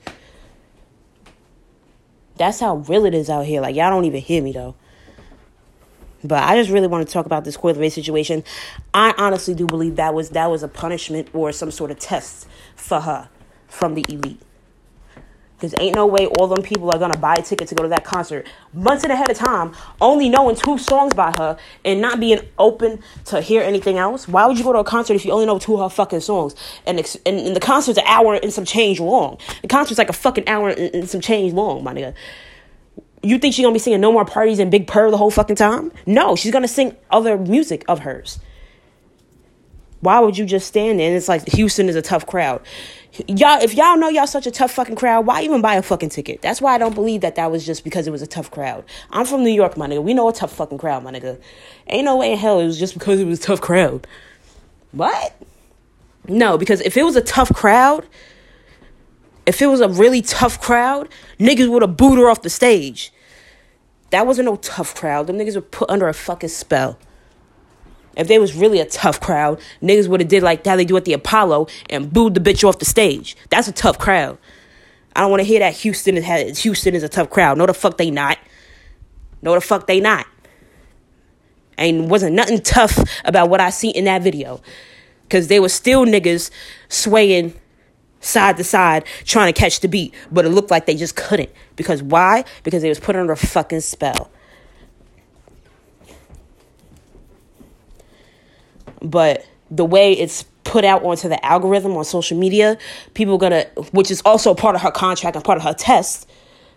That's 2.38 2.60
how 2.60 2.78
real 2.78 3.06
it 3.06 3.14
is 3.14 3.30
out 3.30 3.46
here. 3.46 3.62
Like 3.62 3.76
y'all 3.76 3.90
don't 3.90 4.06
even 4.06 4.22
hear 4.22 4.42
me 4.42 4.52
though. 4.52 4.76
But 6.24 6.44
I 6.44 6.56
just 6.56 6.70
really 6.70 6.88
want 6.88 7.08
to 7.08 7.12
talk 7.12 7.26
about 7.26 7.46
this 7.46 7.58
Coi 7.58 7.74
Leray 7.74 7.92
situation. 7.92 8.44
I 8.94 9.14
honestly 9.18 9.56
do 9.56 9.66
believe 9.66 9.96
that 9.96 10.14
was 10.14 10.32
that 10.32 10.52
was 10.52 10.62
a 10.62 10.68
punishment 10.68 11.30
or 11.34 11.52
some 11.52 11.72
sort 11.72 11.90
of 11.90 12.00
test 12.00 12.48
for 12.76 13.00
her 13.00 13.30
from 13.72 13.96
the 13.96 14.06
elite. 14.10 14.40
Because 15.56 15.76
ain't 15.80 15.96
no 15.96 16.08
way 16.08 16.26
all 16.26 16.48
them 16.48 16.64
people 16.64 16.90
are 16.90 16.98
gonna 16.98 17.18
buy 17.20 17.36
a 17.36 17.42
ticket 17.44 17.68
to 17.68 17.76
go 17.76 17.84
to 17.84 17.90
that 17.90 18.04
concert 18.04 18.48
months 18.74 19.04
ahead 19.04 19.30
of 19.30 19.38
time, 19.38 19.74
only 20.02 20.28
knowing 20.28 20.56
two 20.56 20.80
songs 20.80 21.14
by 21.14 21.32
her 21.38 21.56
and 21.86 22.02
not 22.02 22.20
being 22.20 22.40
open 22.58 23.00
to 23.26 23.42
hear 23.42 23.62
anything 23.62 24.00
else. 24.00 24.28
Why 24.28 24.48
would 24.48 24.58
you 24.58 24.64
go 24.64 24.74
to 24.74 24.80
a 24.80 24.84
concert 24.84 25.14
if 25.14 25.24
you 25.24 25.32
only 25.32 25.46
know 25.46 25.60
two 25.60 25.76
of 25.76 25.82
her 25.82 25.96
fucking 25.96 26.22
songs? 26.22 26.56
And, 26.88 26.98
ex- 26.98 27.18
and, 27.28 27.40
and 27.40 27.56
the 27.56 27.60
concert's 27.60 28.00
an 28.00 28.06
hour 28.08 28.40
and 28.42 28.52
some 28.52 28.66
change 28.66 29.00
long. 29.00 29.38
The 29.62 29.68
concert's 29.68 30.00
like 30.00 30.10
a 30.10 30.14
fucking 30.14 30.48
hour 30.48 30.70
and, 30.70 30.96
and 30.96 31.08
some 31.10 31.22
change 31.22 31.54
long, 31.54 31.84
my 31.84 31.94
nigga. 31.94 32.16
You 33.22 33.38
think 33.38 33.54
she's 33.54 33.64
gonna 33.64 33.74
be 33.74 33.80
singing 33.80 34.02
No 34.02 34.12
More 34.12 34.26
Parties 34.26 34.58
and 34.58 34.72
Big 34.72 34.88
Purr 34.88 35.12
the 35.12 35.18
whole 35.18 35.30
fucking 35.30 35.58
time? 35.58 35.92
No, 36.08 36.36
she's 36.36 36.52
gonna 36.52 36.68
sing 36.68 36.98
other 37.12 37.38
music 37.38 37.86
of 37.88 38.00
hers. 38.00 38.40
Why 40.00 40.20
would 40.20 40.40
you 40.40 40.46
just 40.46 40.68
stand 40.68 41.00
there? 41.00 41.08
And 41.08 41.16
it's 41.16 41.30
like 41.30 41.48
Houston 41.50 41.88
is 41.88 41.96
a 41.96 42.02
tough 42.02 42.26
crowd. 42.26 42.62
Y'all, 43.28 43.62
if 43.62 43.74
y'all 43.74 43.98
know 43.98 44.08
y'all 44.08 44.26
such 44.26 44.48
a 44.48 44.52
tough 44.52 44.72
fucking 44.72 44.96
crowd, 44.96 45.26
why 45.26 45.42
even 45.42 45.62
buy 45.62 45.76
a 45.76 45.82
fucking 45.82 46.10
ticket? 46.10 46.42
That's 46.42 46.62
why 46.62 46.74
I 46.74 46.78
don't 46.78 46.96
believe 46.96 47.22
that 47.22 47.36
that 47.36 47.52
was 47.52 47.66
just 47.66 47.84
because 47.84 48.08
it 48.08 48.12
was 48.12 48.22
a 48.22 48.28
tough 48.28 48.50
crowd. 48.50 48.86
I'm 49.10 49.26
from 49.26 49.44
New 49.44 49.52
York, 49.52 49.76
my 49.76 49.88
nigga. 49.88 50.02
We 50.02 50.14
know 50.14 50.30
a 50.30 50.34
tough 50.34 50.54
fucking 50.54 50.78
crowd, 50.78 51.04
my 51.04 51.12
nigga. 51.12 51.42
Ain't 51.88 52.06
no 52.06 52.16
way 52.16 52.32
in 52.32 52.38
hell 52.38 52.62
it 52.62 52.66
was 52.66 52.80
just 52.80 52.94
because 52.94 53.20
it 53.20 53.26
was 53.26 53.40
a 53.40 53.42
tough 53.42 53.60
crowd. 53.60 54.08
What? 54.94 55.36
No, 56.28 56.58
because 56.58 56.80
if 56.82 56.96
it 56.96 57.04
was 57.04 57.18
a 57.18 57.22
tough 57.22 57.54
crowd, 57.54 58.08
if 59.46 59.62
it 59.62 59.68
was 59.68 59.82
a 59.82 59.90
really 59.90 60.22
tough 60.22 60.62
crowd, 60.62 61.10
niggas 61.38 61.70
would 61.70 61.82
have 61.82 61.98
booed 61.98 62.18
her 62.18 62.30
off 62.30 62.44
the 62.44 62.50
stage. 62.50 63.12
That 64.12 64.26
wasn't 64.26 64.46
no 64.46 64.56
tough 64.56 64.96
crowd. 64.96 65.28
Them 65.28 65.38
niggas 65.38 65.56
were 65.56 65.62
put 65.62 65.90
under 65.90 66.08
a 66.08 66.14
fucking 66.14 66.50
spell. 66.50 66.98
If 68.18 68.28
they 68.28 68.40
was 68.40 68.54
really 68.56 68.80
a 68.80 68.86
tough 68.86 69.20
crowd, 69.22 69.60
niggas 69.82 70.08
would 70.08 70.20
have 70.20 70.30
did 70.30 70.44
like 70.44 70.66
how 70.66 70.76
they 70.76 70.86
do 70.86 70.98
at 70.98 71.06
the 71.06 71.14
Apollo 71.14 71.68
and 71.90 72.12
booed 72.12 72.34
the 72.34 72.42
bitch 72.42 72.68
off 72.68 72.80
the 72.80 72.86
stage. 72.86 73.38
That's 73.50 73.68
a 73.68 73.72
tough 73.72 73.98
crowd. 73.98 74.38
I 75.16 75.22
don't 75.22 75.32
want 75.32 75.42
to 75.42 75.46
hear 75.46 75.60
that 75.60 75.74
Houston 75.76 76.18
is 76.18 76.60
Houston 76.60 76.96
is 76.96 77.04
a 77.04 77.10
tough 77.10 77.30
crowd. 77.30 77.58
No, 77.58 77.66
the 77.66 77.74
fuck 77.74 77.98
they 77.98 78.12
not. 78.12 78.38
No, 79.42 79.54
the 79.54 79.62
fuck 79.62 79.88
they 79.88 80.00
not. 80.00 80.28
Ain't 81.78 82.10
wasn't 82.10 82.36
nothing 82.36 82.62
tough 82.62 83.00
about 83.26 83.50
what 83.50 83.60
I 83.60 83.70
see 83.70 83.90
in 83.90 84.06
that 84.06 84.22
video, 84.22 84.62
cause 85.30 85.48
they 85.48 85.60
were 85.60 85.70
still 85.70 86.06
niggas 86.06 86.52
swaying 86.90 87.54
side 88.20 88.58
to 88.58 88.64
side 88.64 89.04
trying 89.26 89.52
to 89.52 89.60
catch 89.60 89.80
the 89.80 89.88
beat, 89.88 90.14
but 90.32 90.46
it 90.46 90.50
looked 90.50 90.70
like 90.70 90.86
they 90.86 90.96
just 90.96 91.16
couldn't. 91.16 91.50
Because 91.76 92.04
why? 92.04 92.46
Because 92.64 92.82
they 92.82 92.90
was 92.90 93.00
put 93.00 93.16
under 93.16 93.34
a 93.34 93.38
fucking 93.38 93.82
spell. 93.82 94.32
But 99.02 99.46
the 99.70 99.86
way 99.86 100.14
it's 100.14 100.44
put 100.64 100.86
out 100.86 101.04
onto 101.04 101.28
the 101.28 101.44
algorithm 101.46 101.98
on 101.98 102.06
social 102.06 102.38
media, 102.38 102.78
people 103.14 103.38
gonna 103.38 103.66
which 103.92 104.12
is 104.12 104.22
also 104.26 104.54
part 104.54 104.76
of 104.76 104.82
her 104.82 104.92
contract 104.92 105.36
and 105.36 105.44
part 105.44 105.58
of 105.58 105.64
her 105.64 105.74
test, 105.74 106.30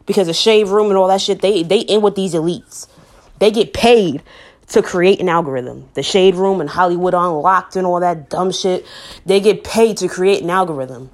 because 0.06 0.26
the 0.26 0.34
Shade 0.34 0.68
Room 0.68 0.88
and 0.88 0.96
all 0.96 1.08
that 1.08 1.20
shit, 1.20 1.42
they 1.42 1.62
they 1.62 1.80
in 1.80 2.02
with 2.02 2.14
these 2.14 2.34
elites. 2.34 2.88
They 3.38 3.50
get 3.50 3.72
paid 3.72 4.22
to 4.68 4.82
create 4.82 5.20
an 5.20 5.28
algorithm. 5.28 5.88
The 5.94 6.02
Shade 6.02 6.34
Room 6.34 6.60
and 6.60 6.70
Hollywood 6.70 7.14
Unlocked 7.14 7.76
and 7.76 7.86
all 7.86 8.00
that 8.00 8.30
dumb 8.30 8.50
shit. 8.50 8.86
They 9.26 9.40
get 9.40 9.64
paid 9.64 9.96
to 9.98 10.08
create 10.08 10.42
an 10.42 10.50
algorithm. 10.50 11.10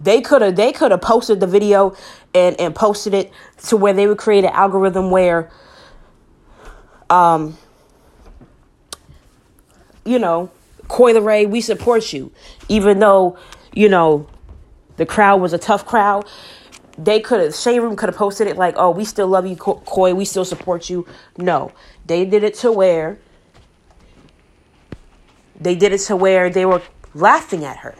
They 0.00 0.20
could 0.20 0.42
have 0.42 0.56
they 0.56 0.72
could 0.72 0.92
have 0.92 1.02
posted 1.02 1.40
the 1.40 1.46
video 1.46 1.94
and 2.34 2.58
and 2.60 2.74
posted 2.74 3.14
it 3.14 3.32
to 3.66 3.76
where 3.76 3.92
they 3.92 4.06
would 4.06 4.18
create 4.18 4.44
an 4.44 4.52
algorithm 4.52 5.10
where 5.10 5.50
um 7.10 7.58
you 10.08 10.18
know, 10.18 10.50
Coi 10.88 11.12
Leray, 11.12 11.48
we 11.48 11.60
support 11.60 12.12
you. 12.12 12.32
Even 12.68 12.98
though, 12.98 13.38
you 13.74 13.88
know, 13.88 14.26
the 14.96 15.06
crowd 15.06 15.40
was 15.40 15.52
a 15.52 15.58
tough 15.58 15.84
crowd. 15.84 16.26
They 16.96 17.20
could 17.20 17.40
have, 17.40 17.54
Shade 17.54 17.78
Room 17.80 17.94
could 17.94 18.08
have 18.08 18.16
posted 18.16 18.46
it 18.48 18.56
like, 18.56 18.74
oh, 18.76 18.90
we 18.90 19.04
still 19.04 19.28
love 19.28 19.46
you, 19.46 19.54
Coi, 19.54 20.12
we 20.14 20.24
still 20.24 20.44
support 20.44 20.90
you. 20.90 21.06
No. 21.36 21.72
They 22.06 22.24
did 22.24 22.42
it 22.42 22.54
to 22.56 22.72
where, 22.72 23.18
they 25.60 25.74
did 25.76 25.92
it 25.92 25.98
to 26.02 26.16
where 26.16 26.50
they 26.50 26.64
were 26.64 26.82
laughing 27.14 27.64
at 27.64 27.78
her. 27.78 27.94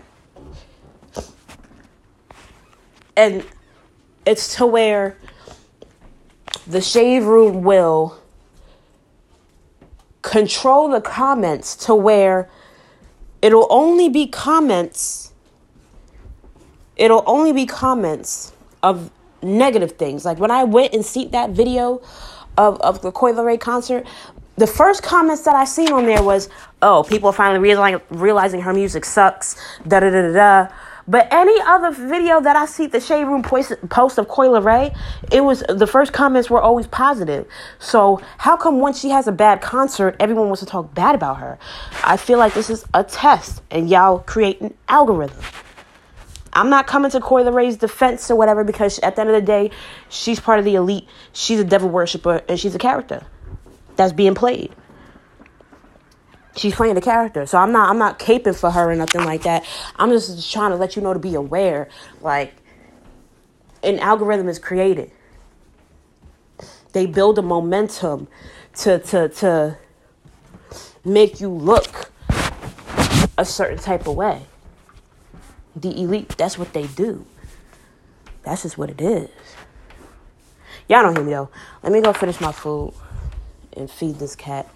And 3.16 3.44
it's 4.25 4.57
to 4.57 4.66
where 4.66 5.16
the 6.66 6.81
Shade 6.81 7.23
Room 7.23 7.62
will 7.62 8.18
control 10.29 10.88
the 10.88 11.01
comments 11.01 11.75
to 11.75 11.95
where 11.95 12.51
it'll 13.41 13.67
only 13.71 14.09
be 14.09 14.27
comments 14.27 15.33
it'll 16.97 17.23
only 17.27 17.53
be 17.53 17.64
comments 17.64 18.53
of 18.83 19.11
negative 19.41 19.93
things. 19.93 20.25
Like 20.25 20.38
when 20.38 20.51
i 20.51 20.64
went 20.64 20.93
and 20.93 21.05
see 21.05 21.27
that 21.27 21.51
video 21.51 22.03
of, 22.59 22.81
of 22.81 23.01
the 23.03 23.11
Coi 23.12 23.33
Leray 23.33 23.59
concert 23.59 24.07
the 24.57 24.67
first 24.67 25.03
comments 25.05 25.43
that 25.43 25.55
i 25.55 25.64
seen 25.64 25.93
on 25.93 26.05
there 26.05 26.23
was 26.23 26.49
oh 26.83 27.05
people 27.09 27.29
are 27.31 27.33
finally 27.33 27.61
realizing 27.61 28.01
realizing 28.11 28.61
her 28.61 28.75
music 28.75 29.05
sucks 29.05 29.55
da 29.87 30.01
da 30.01 30.11
da 30.11 30.23
da 30.23 30.33
da 30.33 30.69
but 31.09 31.27
any 31.33 31.59
other 31.62 31.90
video 31.90 32.40
that 32.40 32.55
I 32.55 32.66
see 32.66 32.87
the 32.87 33.01
Shade 33.01 33.25
Room 33.25 33.42
post, 33.42 33.73
of 33.73 34.29
Coi 34.29 34.47
Leray, 34.49 34.94
it 35.33 35.42
was 35.42 35.64
the 35.68 35.87
first 35.87 36.12
comments 36.12 36.51
were 36.51 36.61
always 36.61 36.87
positive. 36.87 37.47
So 37.79 38.21
how 38.37 38.59
come 38.59 38.79
once 38.79 39.01
she 39.01 39.09
has 39.09 39.27
a 39.27 39.33
bad 39.33 39.62
concert, 39.62 40.16
everyone 40.21 40.47
wants 40.47 40.61
to 40.61 40.66
talk 40.66 40.94
bad 40.94 41.14
about 41.14 41.38
her? 41.38 41.59
I 42.05 42.18
feel 42.18 42.38
like 42.38 42.53
this 42.53 42.68
is 42.68 42.85
a 42.92 43.03
test, 43.03 43.62
and 43.71 43.88
y'all 43.88 44.18
create 44.18 44.61
an 44.61 44.75
algorithm. 44.88 45.42
I'm 46.53 46.68
not 46.71 46.87
coming 46.87 47.11
to 47.12 47.21
Coi 47.21 47.42
Leray's 47.42 47.77
defense 47.77 48.31
or 48.31 48.37
whatever 48.37 48.62
because 48.64 48.99
at 48.99 49.16
the 49.16 49.23
end 49.23 49.31
of 49.31 49.37
the 49.37 49.42
day, 49.42 49.71
she's 50.09 50.40
part 50.40 50.59
of 50.59 50.64
the 50.64 50.75
elite. 50.75 51.07
She's 51.33 51.61
a 51.61 51.64
devil 51.64 51.88
worshiper 51.88 52.42
and 52.49 52.59
she's 52.59 52.75
a 52.75 52.79
character 52.79 53.25
that's 53.97 54.12
being 54.12 54.35
played 54.35 54.75
she's 56.59 56.75
playing 56.75 56.94
the 56.94 57.01
character. 57.01 57.47
So 57.47 57.59
I'm 57.59 57.73
not 57.73 57.88
I'm 57.88 57.99
not 57.99 58.18
caping 58.18 58.59
for 58.59 58.71
her 58.71 58.90
or 58.90 58.94
nothing 58.94 59.25
like 59.25 59.42
that. 59.42 59.64
I'm 59.97 60.11
just 60.11 60.53
trying 60.53 60.71
to 60.71 60.77
let 60.77 60.97
you 60.97 61.03
know 61.03 61.12
to 61.12 61.18
be 61.18 61.35
aware. 61.35 61.88
Like 62.21 62.55
an 63.83 63.99
algorithm 63.99 64.49
is 64.49 64.59
created. 64.59 65.11
They 66.92 67.07
build 67.07 67.38
a 67.38 67.42
momentum 67.42 68.29
to 68.79 68.99
to 68.99 69.29
to 69.29 69.79
make 71.05 71.40
you 71.40 71.49
look 71.49 72.11
a 73.37 73.44
certain 73.44 73.79
type 73.79 74.07
of 74.07 74.16
way. 74.16 74.42
The 75.77 75.90
elite, 76.03 76.37
that's 76.37 76.59
what 76.59 76.73
they 76.73 76.87
do. 76.88 77.25
That's 78.42 78.62
just 78.62 78.77
what 78.77 78.90
it 78.90 79.01
is. 79.01 79.29
Y'all 80.88 81.03
don't 81.03 81.14
hear 81.14 81.25
me 81.25 81.33
though. 81.33 81.51
Let 81.83 81.92
me 81.92 82.01
go 82.01 82.12
finish 82.12 82.40
my 82.40 82.53
food 82.53 82.94
and 83.77 83.90
feed 83.90 84.18
this 84.18 84.35
cat. 84.35 84.66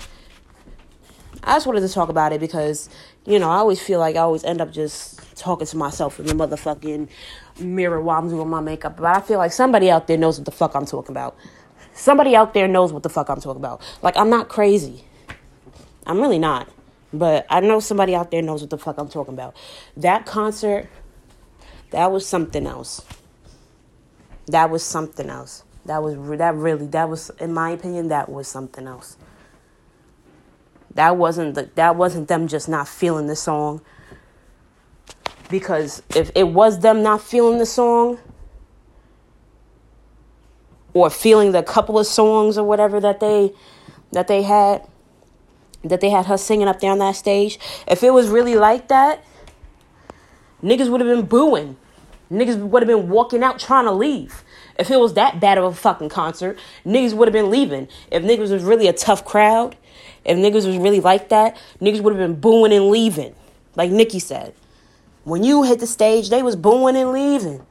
I 1.44 1.54
just 1.56 1.66
wanted 1.66 1.80
to 1.80 1.88
talk 1.88 2.08
about 2.08 2.32
it 2.32 2.40
because, 2.40 2.88
you 3.24 3.38
know, 3.38 3.50
I 3.50 3.56
always 3.56 3.80
feel 3.80 3.98
like 3.98 4.16
I 4.16 4.20
always 4.20 4.44
end 4.44 4.60
up 4.60 4.72
just 4.72 5.36
talking 5.36 5.66
to 5.66 5.76
myself 5.76 6.20
in 6.20 6.26
the 6.26 6.34
motherfucking 6.34 7.08
mirror 7.60 8.00
while 8.00 8.18
I'm 8.18 8.28
doing 8.28 8.48
my 8.48 8.60
makeup. 8.60 8.96
But 8.96 9.06
I 9.06 9.20
feel 9.20 9.38
like 9.38 9.52
somebody 9.52 9.90
out 9.90 10.06
there 10.06 10.16
knows 10.16 10.38
what 10.38 10.44
the 10.44 10.52
fuck 10.52 10.74
I'm 10.74 10.86
talking 10.86 11.12
about. 11.12 11.36
somebody 11.94 12.36
out 12.36 12.54
there 12.54 12.68
knows 12.68 12.92
what 12.92 13.02
the 13.02 13.08
fuck 13.08 13.28
I'm 13.28 13.40
talking 13.40 13.60
about. 13.60 13.82
Like, 14.02 14.16
I'm 14.16 14.30
not 14.30 14.48
crazy. 14.48 15.04
I'm 16.06 16.20
really 16.20 16.38
not. 16.38 16.68
But 17.12 17.46
I 17.50 17.60
know 17.60 17.80
somebody 17.80 18.14
out 18.14 18.30
there 18.30 18.42
knows 18.42 18.62
what 18.62 18.70
the 18.70 18.78
fuck 18.78 18.98
I'm 18.98 19.08
talking 19.08 19.34
about. 19.34 19.54
That 19.96 20.24
concert, 20.26 20.88
that 21.90 22.10
was 22.10 22.26
something 22.26 22.66
else. 22.66 23.04
That 24.46 24.70
was 24.70 24.82
something 24.82 25.28
else. 25.28 25.64
That 25.84 26.02
was 26.02 26.14
that 26.38 26.54
really 26.54 26.86
that 26.86 27.08
was 27.08 27.30
in 27.40 27.52
my 27.52 27.70
opinion 27.70 28.08
that 28.08 28.28
was 28.28 28.48
something 28.48 28.86
else. 28.86 29.16
That 30.94 31.16
wasn't 31.16 31.54
the, 31.54 31.70
that 31.74 31.96
wasn't 31.96 32.28
them 32.28 32.48
just 32.48 32.68
not 32.68 32.88
feeling 32.88 33.26
the 33.26 33.36
song. 33.36 33.80
Because 35.48 36.02
if 36.14 36.30
it 36.34 36.48
was 36.48 36.80
them 36.80 37.02
not 37.02 37.20
feeling 37.20 37.58
the 37.58 37.66
song 37.66 38.18
or 40.94 41.10
feeling 41.10 41.52
the 41.52 41.62
couple 41.62 41.98
of 41.98 42.06
songs 42.06 42.58
or 42.58 42.64
whatever 42.64 43.00
that 43.00 43.20
they 43.20 43.52
that 44.12 44.28
they 44.28 44.42
had 44.42 44.86
that 45.84 46.00
they 46.00 46.10
had 46.10 46.26
her 46.26 46.36
singing 46.38 46.68
up 46.68 46.80
there 46.80 46.92
on 46.92 46.98
that 46.98 47.16
stage, 47.16 47.58
if 47.86 48.02
it 48.02 48.10
was 48.10 48.28
really 48.28 48.54
like 48.54 48.88
that, 48.88 49.24
niggas 50.62 50.88
would 50.90 51.00
have 51.00 51.08
been 51.08 51.26
booing. 51.26 51.76
Niggas 52.30 52.56
would 52.56 52.82
have 52.82 52.88
been 52.88 53.10
walking 53.10 53.42
out 53.42 53.58
trying 53.58 53.84
to 53.84 53.92
leave. 53.92 54.42
If 54.78 54.90
it 54.90 54.98
was 54.98 55.14
that 55.14 55.38
bad 55.38 55.58
of 55.58 55.64
a 55.64 55.72
fucking 55.72 56.08
concert, 56.08 56.58
niggas 56.86 57.12
would 57.12 57.28
have 57.28 57.32
been 57.32 57.50
leaving. 57.50 57.88
If 58.10 58.22
niggas 58.22 58.50
was 58.50 58.64
really 58.64 58.88
a 58.88 58.92
tough 58.92 59.24
crowd, 59.24 59.76
if 60.24 60.36
niggas 60.36 60.66
was 60.66 60.76
really 60.76 61.00
like 61.00 61.28
that, 61.30 61.56
niggas 61.80 62.00
would 62.00 62.14
have 62.14 62.20
been 62.20 62.40
booing 62.40 62.72
and 62.72 62.88
leaving. 62.88 63.34
Like 63.74 63.90
Nikki 63.90 64.18
said. 64.18 64.54
When 65.24 65.44
you 65.44 65.62
hit 65.62 65.78
the 65.78 65.86
stage, 65.86 66.30
they 66.30 66.42
was 66.42 66.56
booing 66.56 66.96
and 66.96 67.12
leaving. 67.12 67.64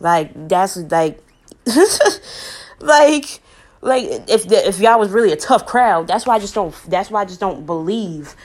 Like 0.00 0.48
that's 0.48 0.76
like 0.76 1.20
like 2.80 3.40
like 3.80 4.04
if 4.28 4.48
the, 4.48 4.66
if 4.66 4.78
y'all 4.78 4.98
was 4.98 5.10
really 5.10 5.32
a 5.32 5.36
tough 5.36 5.66
crowd, 5.66 6.06
that's 6.06 6.26
why 6.26 6.36
I 6.36 6.38
just 6.38 6.54
don't 6.54 6.74
that's 6.88 7.10
why 7.10 7.22
I 7.22 7.24
just 7.24 7.40
don't 7.40 7.66
believe 7.66 8.36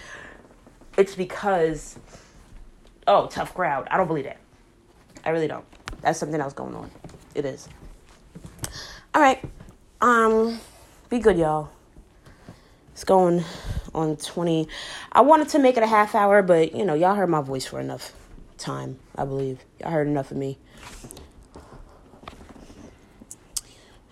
it's 0.97 1.15
because 1.15 1.97
oh, 3.07 3.27
tough 3.27 3.53
crowd. 3.53 3.87
I 3.91 3.97
don't 3.97 4.07
believe 4.07 4.25
that. 4.25 4.37
I 5.25 5.29
really 5.29 5.47
don't. 5.47 5.65
That's 6.01 6.19
something 6.19 6.39
else 6.39 6.53
going 6.53 6.75
on. 6.75 6.89
It 7.35 7.45
is. 7.45 7.69
All 9.13 9.21
right. 9.21 9.43
Um 10.01 10.59
be 11.09 11.19
good, 11.19 11.37
y'all. 11.37 11.69
It's 12.93 13.03
going 13.03 13.43
on 13.93 14.17
20. 14.17 14.67
I 15.11 15.21
wanted 15.21 15.49
to 15.49 15.59
make 15.59 15.77
it 15.77 15.83
a 15.83 15.87
half 15.87 16.15
hour, 16.15 16.41
but 16.41 16.75
you 16.75 16.85
know, 16.85 16.93
y'all 16.93 17.15
heard 17.15 17.29
my 17.29 17.41
voice 17.41 17.65
for 17.65 17.79
enough 17.79 18.13
time, 18.57 18.99
I 19.15 19.25
believe. 19.25 19.59
Y'all 19.79 19.91
heard 19.91 20.07
enough 20.07 20.31
of 20.31 20.37
me. 20.37 20.57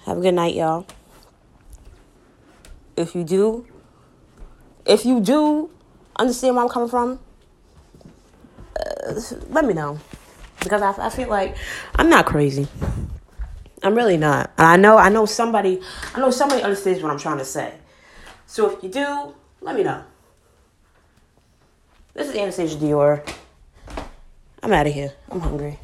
Have 0.05 0.17
a 0.17 0.21
good 0.21 0.33
night, 0.33 0.55
y'all. 0.55 0.87
If 2.97 3.13
you 3.15 3.23
do, 3.23 3.67
if 4.85 5.05
you 5.05 5.19
do 5.19 5.69
understand 6.17 6.55
where 6.55 6.65
I'm 6.65 6.69
coming 6.69 6.89
from, 6.89 7.19
uh, 8.75 9.21
let 9.49 9.63
me 9.63 9.73
know. 9.73 9.99
Because 10.59 10.81
I, 10.81 11.05
I 11.05 11.09
feel 11.09 11.29
like 11.29 11.55
I'm 11.95 12.09
not 12.09 12.25
crazy. 12.25 12.67
I'm 13.83 13.95
really 13.95 14.17
not. 14.17 14.51
I 14.57 14.77
know 14.77 14.97
I 14.97 15.09
know 15.09 15.25
somebody 15.25 15.81
I 16.13 16.19
know 16.19 16.29
somebody 16.29 16.61
understands 16.61 17.01
what 17.01 17.11
I'm 17.11 17.17
trying 17.17 17.39
to 17.39 17.45
say. 17.45 17.73
So 18.51 18.69
if 18.69 18.83
you 18.83 18.89
do, 18.89 19.33
let 19.61 19.77
me 19.77 19.83
know. 19.83 20.03
This 22.13 22.27
is 22.27 22.35
Anastasia 22.35 22.75
Dior. 22.75 23.25
I'm 24.61 24.73
out 24.73 24.87
of 24.87 24.93
here. 24.93 25.13
I'm 25.29 25.39
hungry. 25.39 25.79